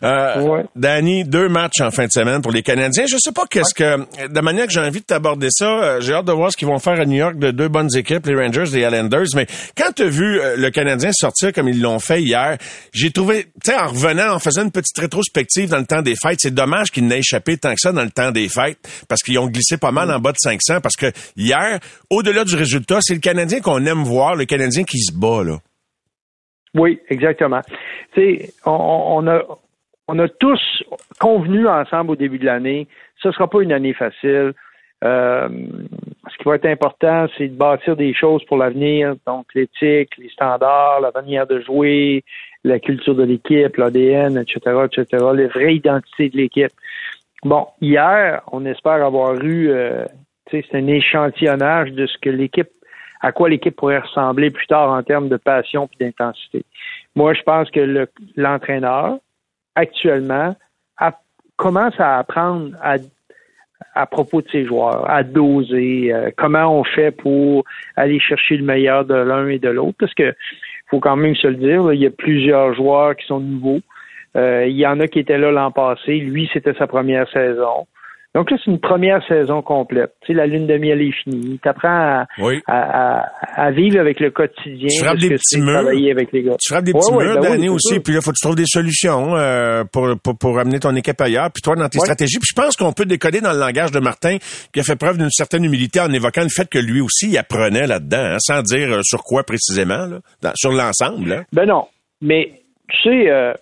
[0.02, 3.04] Euh, Danny, deux matchs en fin de semaine pour les Canadiens.
[3.06, 6.00] Je sais pas qu'est-ce que, de la manière que j'ai envie de t'aborder ça, euh,
[6.00, 8.24] j'ai hâte de voir ce qu'ils vont faire à New York de deux bonnes équipes,
[8.26, 9.26] les Rangers et les Islanders.
[9.36, 9.46] Mais
[9.76, 12.56] quand tu as vu euh, le Canadien sortir comme ils l'ont fait hier,
[12.94, 16.14] j'ai trouvé, tu sais, en revenant, en faisant une petite rétrospective dans le temps des
[16.20, 19.20] fêtes, c'est dommage qu'ils n'aient échappé tant que ça dans le temps des fêtes parce
[19.20, 21.01] qu'ils ont glissé pas mal en bas de 500 parce que
[21.36, 21.78] hier,
[22.10, 25.58] au-delà du résultat, c'est le Canadien qu'on aime voir, le Canadien qui se bat, là.
[26.74, 27.60] Oui, exactement.
[28.14, 29.42] Tu sais, on, a,
[30.08, 30.60] on a tous
[31.20, 32.88] convenu ensemble au début de l'année,
[33.22, 34.52] ce ne sera pas une année facile.
[35.04, 35.48] Euh,
[36.30, 40.28] ce qui va être important, c'est de bâtir des choses pour l'avenir, donc l'éthique, les
[40.28, 42.22] standards, la manière de jouer,
[42.64, 46.72] la culture de l'équipe, l'ADN, etc., etc., la vraie identité de l'équipe.
[47.42, 50.04] Bon, hier, on espère avoir eu euh,
[50.52, 52.68] c'est un échantillonnage de ce que l'équipe,
[53.20, 56.64] à quoi l'équipe pourrait ressembler plus tard en termes de passion et d'intensité.
[57.14, 59.18] Moi, je pense que l'entraîneur,
[59.74, 60.54] actuellement,
[61.56, 62.70] commence à apprendre
[63.94, 68.64] à, propos de ses joueurs, à doser, euh, comment on fait pour aller chercher le
[68.64, 70.34] meilleur de l'un et de l'autre, parce que
[70.90, 73.80] faut quand même se le dire, il y a plusieurs joueurs qui sont nouveaux.
[74.36, 76.18] Euh, il y en a qui étaient là l'an passé.
[76.18, 77.86] Lui, c'était sa première saison.
[78.34, 80.14] Donc là, c'est une première saison complète.
[80.22, 81.60] Tu sais, la lune de miel est finie.
[81.62, 82.24] Tu apprends
[82.66, 83.26] à,
[83.56, 84.88] à, vivre avec le quotidien.
[84.88, 85.86] Tu frappes des petits murs.
[85.86, 86.56] Avec les gars.
[86.58, 88.00] Tu frappes des petits murs, ben aussi.
[88.00, 91.20] Puis là, faut que tu trouves des solutions euh, pour, pour, pour, amener ton équipe
[91.20, 91.50] ailleurs.
[91.52, 92.38] Puis toi, dans tes stratégies.
[92.38, 94.38] Puis je pense qu'on peut décoder dans le langage de Martin,
[94.72, 97.38] qui a fait preuve d'une certaine humilité en évoquant le fait que lui aussi, il
[97.38, 101.44] apprenait là-dedans, hein, sans dire euh, sur quoi précisément, là, sur l'ensemble.
[101.52, 101.84] Ben non.
[102.22, 102.50] Mais
[102.88, 103.30] tu sais...
[103.30, 103.52] Euh,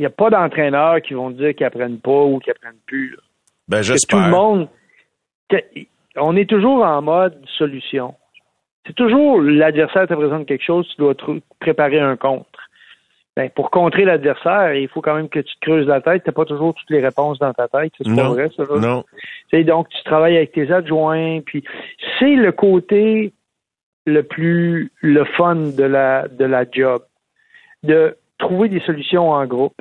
[0.00, 3.16] n'y a pas d'entraîneurs qui vont dire qu'ils apprennent pas ou qu'ils apprennent plus.
[3.68, 4.68] Ben, tout le monde.
[6.16, 8.14] On est toujours en mode solution.
[8.86, 11.14] C'est toujours l'adversaire te présente quelque chose, tu dois
[11.60, 12.48] préparer un contre.
[13.36, 16.24] Ben, pour contrer l'adversaire, il faut quand même que tu te creuses la tête.
[16.24, 17.92] Tu n'as pas toujours toutes les réponses dans ta tête.
[17.96, 18.64] C'est pas vrai, ça.
[18.80, 19.04] Non.
[19.64, 21.40] donc, tu travailles avec tes adjoints.
[21.40, 21.62] Puis,
[22.18, 23.32] c'est le côté
[24.06, 27.02] le plus le fun de la de la job.
[27.84, 29.80] De trouver des solutions en groupe.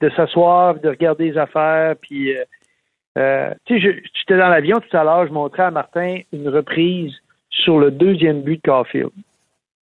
[0.00, 2.44] De s'asseoir, de regarder les affaires, puis euh,
[3.18, 7.12] euh, tu sais, j'étais dans l'avion tout à l'heure, je montrais à Martin une reprise
[7.50, 9.10] sur le deuxième but de Caulfield.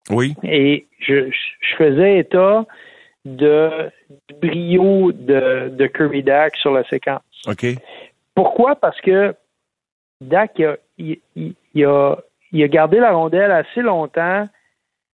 [0.10, 0.36] Oui.
[0.44, 2.66] Et je, je faisais état
[3.26, 3.90] de
[4.40, 7.24] brio de, de Kirby Dak sur la séquence.
[7.48, 7.66] OK.
[8.36, 8.76] Pourquoi?
[8.76, 9.36] Parce que
[10.22, 10.62] Dak,
[10.98, 12.16] il, il, a,
[12.52, 14.48] il a gardé la rondelle assez longtemps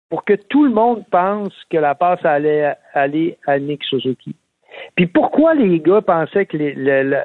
[0.09, 4.37] pour que tout le monde pense que la passe allait aller à Nick Suzuki.
[4.95, 6.57] Puis pourquoi les gars pensaient que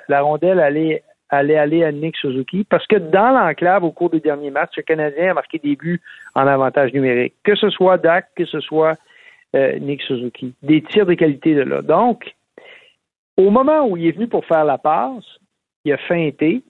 [0.07, 2.65] la, rondelle allait, allait aller à Nick Suzuki?
[2.69, 6.01] Parce que dans l'enclave, au cours des derniers matchs, le Canadien a marqué des buts
[6.35, 7.33] en avantage numérique.
[7.43, 8.97] Que ce soit Dak, que ce soit
[9.55, 10.53] euh, Nick Suzuki.
[10.63, 11.81] Des tirs de qualité de là.
[11.81, 12.33] Donc,
[13.37, 15.25] au moment où il est venu pour faire la passe,
[15.85, 16.61] il a feinté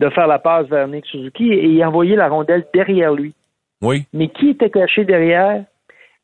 [0.00, 3.32] de faire la passe vers Nick Suzuki et il a envoyé la rondelle derrière lui.
[3.82, 4.04] Oui.
[4.12, 5.64] Mais qui était caché derrière?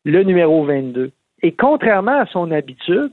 [0.04, 1.12] Le numéro 22.
[1.42, 3.12] Et contrairement à son habitude,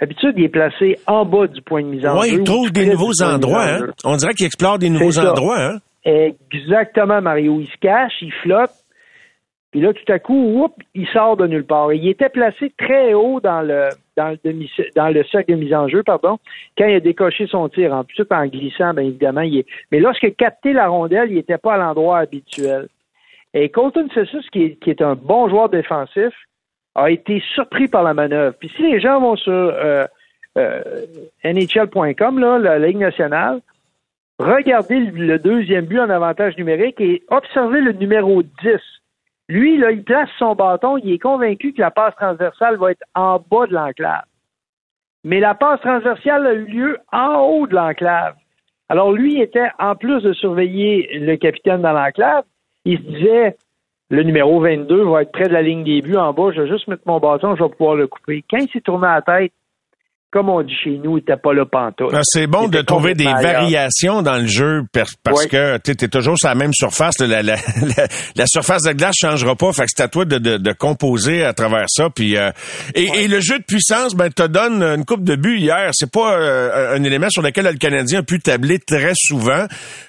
[0.00, 2.20] D'habitude, il est placé en bas du point de mise en jeu.
[2.20, 3.66] Oui, il trouve des nouveaux endroits.
[3.66, 3.86] Hein?
[4.04, 5.60] On dirait qu'il explore des nouveaux endroits.
[5.60, 5.78] Hein?
[6.04, 7.60] Exactement, Mario.
[7.60, 8.70] Il se cache, il flotte,
[9.70, 11.92] puis là, tout à coup, il sort de nulle part.
[11.92, 15.88] il était placé très haut dans le dans le, dans le cercle de mise en
[15.88, 16.38] jeu, pardon,
[16.76, 17.94] quand il a décoché son tir.
[17.94, 19.66] En plus, en glissant, bien évidemment, il est.
[19.92, 22.88] Mais lorsqu'il a capté la rondelle, il n'était pas à l'endroit habituel.
[23.54, 26.34] Et Colton Cessus, qui qui est un bon joueur défensif,
[27.02, 28.54] a été surpris par la manœuvre.
[28.58, 30.04] Puis si les gens vont sur euh,
[30.58, 30.82] euh,
[31.44, 33.60] NHL.com, la Ligue nationale,
[34.38, 38.50] regardez le deuxième but en avantage numérique et observez le numéro 10
[39.50, 43.02] lui, là, il place son bâton, il est convaincu que la passe transversale va être
[43.16, 44.22] en bas de l'enclave.
[45.24, 48.36] Mais la passe transversale a eu lieu en haut de l'enclave.
[48.88, 52.44] Alors lui était, en plus de surveiller le capitaine dans l'enclave,
[52.84, 53.56] il se disait,
[54.10, 56.68] le numéro 22 va être près de la ligne des buts en bas, je vais
[56.68, 58.44] juste mettre mon bâton, je vais pouvoir le couper.
[58.50, 59.52] Quand il s'est tourné la tête,
[60.30, 62.10] comme on dit chez nous, il n'était pas là pantoute.
[62.12, 66.38] Ah, c'est bon de trouver des variations dans le jeu parce que tu es toujours
[66.38, 67.18] sur la même surface.
[67.18, 67.56] La, la,
[68.36, 69.72] la, surface de glace changera pas.
[69.72, 72.10] Fait que c'est à toi de, de, de, composer à travers ça.
[72.10, 72.52] Puis euh,
[72.94, 75.90] et, et, le jeu de puissance, ben te donne une coupe de but hier.
[75.94, 79.66] C'est pas euh, un élément sur lequel le Canadien a pu tabler très souvent.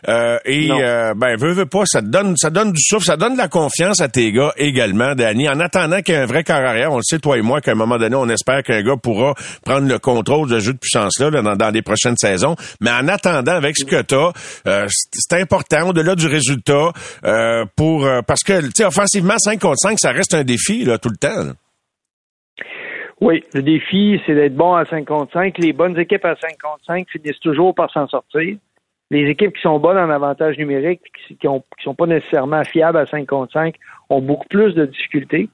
[0.07, 3.33] Euh, et ben veut, veut pas, ça te donne ça donne du souffle, ça donne
[3.33, 5.49] de la confiance à tes gars également, Danny.
[5.49, 7.59] En attendant qu'il y ait un vrai corps arrière, on le sait toi et moi
[7.59, 9.33] qu'à un moment donné, on espère qu'un gars pourra
[9.65, 12.55] prendre le contrôle de jeu de puissance-là dans, les prochaines saisons.
[12.81, 14.31] Mais en attendant, avec ce que tu as,
[14.67, 16.91] euh, c'est important, au-delà du résultat,
[17.23, 20.83] euh, pour euh, parce que, tu sais, offensivement, 5 contre 5, ça reste un défi
[20.83, 21.53] là, tout le temps.
[23.21, 25.57] Oui, le défi, c'est d'être bon à 5 contre 5.
[25.59, 28.57] Les bonnes équipes à 5 contre 5 finissent toujours par s'en sortir.
[29.11, 31.47] Les équipes qui sont bonnes en avantage numérique, qui, qui,
[31.83, 33.75] sont pas nécessairement fiables à 5 contre 5,
[34.09, 35.49] ont beaucoup plus de difficultés.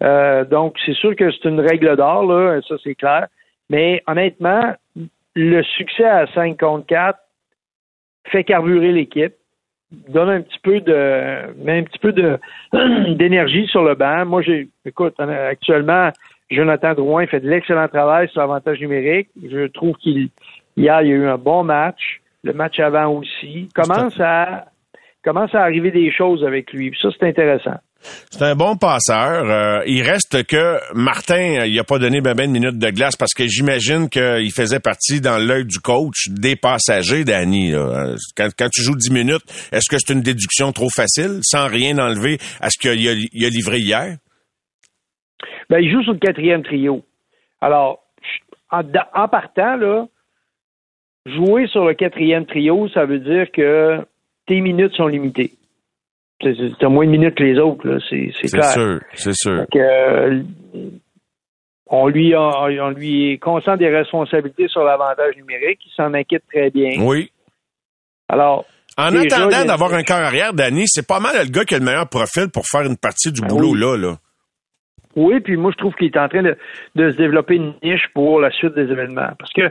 [0.00, 3.28] donc, c'est sûr que c'est une règle d'or, là, ça c'est clair.
[3.70, 4.74] Mais honnêtement,
[5.34, 7.18] le succès à 5 contre 4
[8.28, 9.34] fait carburer l'équipe,
[10.08, 12.38] donne un petit peu de met un petit peu de
[13.14, 14.24] d'énergie sur le banc.
[14.26, 16.10] Moi, j'ai écoute, actuellement,
[16.50, 19.28] Jonathan Drouin fait de l'excellent travail sur l'avantage numérique.
[19.42, 20.30] Je trouve qu'il
[20.76, 22.20] hier, il y a eu un bon match.
[22.42, 23.68] Le match avant aussi.
[23.74, 24.66] Commence à
[25.26, 26.96] commence à arriver des choses avec lui.
[27.02, 27.78] ça, c'est intéressant.
[28.30, 29.50] C'est un bon passeur.
[29.50, 33.16] Euh, il reste que Martin, il a pas donné ben, ben de minutes de glace
[33.16, 37.72] parce que j'imagine qu'il faisait partie dans l'œil du coach des passagers, Danny.
[38.36, 41.98] Quand, quand, tu joues 10 minutes, est-ce que c'est une déduction trop facile, sans rien
[41.98, 44.18] enlever à ce qu'il a, a, livré hier?
[45.68, 47.02] Ben, il joue sur le quatrième trio.
[47.60, 48.04] Alors,
[48.70, 48.82] en,
[49.14, 50.06] en partant, là,
[51.26, 54.06] jouer sur le quatrième trio, ça veut dire que
[54.46, 55.52] tes minutes sont limitées.
[56.40, 58.64] C'est moins de minutes que les autres, c'est clair.
[58.64, 59.66] C'est sûr, c'est sûr.
[59.74, 60.42] Euh,
[61.86, 66.70] on lui on lui est conscient des responsabilités sur l'avantage numérique, il s'en inquiète très
[66.70, 67.00] bien.
[67.00, 67.30] Oui.
[68.28, 68.66] Alors.
[68.98, 71.84] En attendant d'avoir un corps arrière, Danny, c'est pas mal le gars qui a le
[71.84, 74.16] meilleur profil pour faire une partie du ah boulot là, là.
[75.16, 76.56] Oui, puis moi je trouve qu'il est en train de,
[76.94, 79.30] de, se développer une niche pour la suite des événements.
[79.38, 79.70] Parce que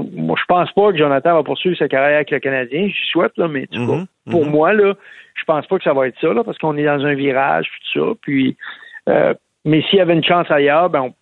[0.00, 2.88] moi, je pense pas que Jonathan va poursuivre sa carrière avec le Canadien.
[2.88, 4.50] Je souhaite, là, mais mm-hmm, pour mm-hmm.
[4.50, 4.94] moi, là,
[5.34, 7.68] je pense pas que ça va être ça, là, parce qu'on est dans un virage,
[7.92, 8.14] tout ça.
[8.20, 8.56] Puis,
[9.08, 9.34] euh,
[9.64, 11.12] mais s'il y avait une chance ailleurs, ben,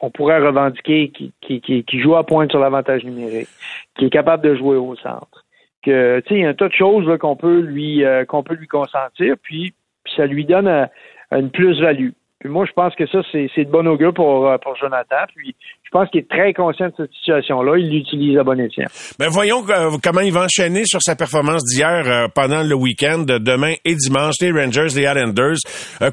[0.00, 3.48] on pourrait revendiquer qui, qui, qui, qui joue à pointe sur l'avantage numérique,
[3.96, 5.44] qui est capable de jouer au centre.
[5.82, 8.42] Que tu sais, il y a un tas de choses qu'on peut lui euh, qu'on
[8.42, 10.86] peut lui consentir, puis, puis ça lui donne euh,
[11.32, 12.10] une plus-value.
[12.40, 15.26] Puis moi, je pense que ça, c'est, c'est de bon augure pour, euh, pour Jonathan.
[15.34, 17.78] Puis je pense qu'il est très conscient de cette situation-là.
[17.78, 18.84] Il l'utilise à bon escient.
[19.18, 23.24] Ben voyons euh, comment il va enchaîner sur sa performance d'hier euh, pendant le week-end,
[23.26, 25.58] demain et dimanche, les Rangers, les Islanders.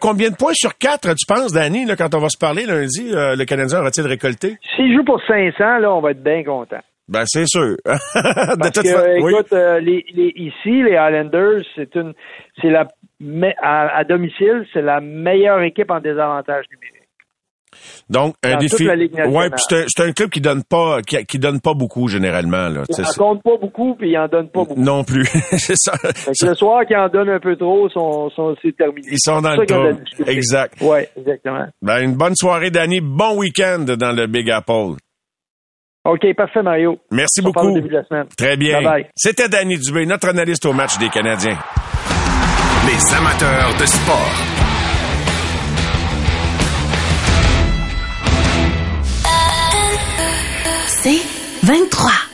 [0.02, 3.12] combien de points sur quatre, tu penses, Danny, là, quand on va se parler lundi,
[3.12, 4.58] le Canadien aura-t-il récolté?
[4.76, 6.82] S'il joue pour 500, là, on va être bien content.
[7.08, 7.76] Ben, c'est sûr.
[7.86, 12.14] Parce que, écoute, les, les, ici, les Islanders, c'est une,
[12.62, 12.88] c'est la
[13.62, 16.91] à, domicile, c'est la meilleure équipe en désavantage numérique.
[18.10, 18.88] Donc un défi.
[18.88, 22.84] Ouais, c'est un, club qui donne pas qui, donne pas beaucoup généralement là.
[22.88, 24.80] Il en compte pas beaucoup puis il en donne pas beaucoup.
[24.80, 25.26] Non plus,
[25.58, 25.91] c'est ça.
[26.03, 29.08] Le soir qui en donne un peu trop, sont, sont c'est terminé.
[29.12, 29.97] Ils sont dans le top.
[30.26, 30.82] Exact.
[30.82, 31.66] Ouais, exactement.
[31.82, 34.95] Ben, une bonne soirée Danny, bon week-end dans le Big Apple.
[36.06, 36.99] OK, parfait, Mario.
[37.12, 37.72] Merci beaucoup.
[37.72, 38.28] début de la semaine.
[38.38, 38.80] Très bien.
[39.16, 41.58] C'était Danny Dubé, notre analyste au match des Canadiens
[42.86, 44.32] les amateurs de sport.
[50.88, 51.22] C'est
[51.64, 52.25] 23.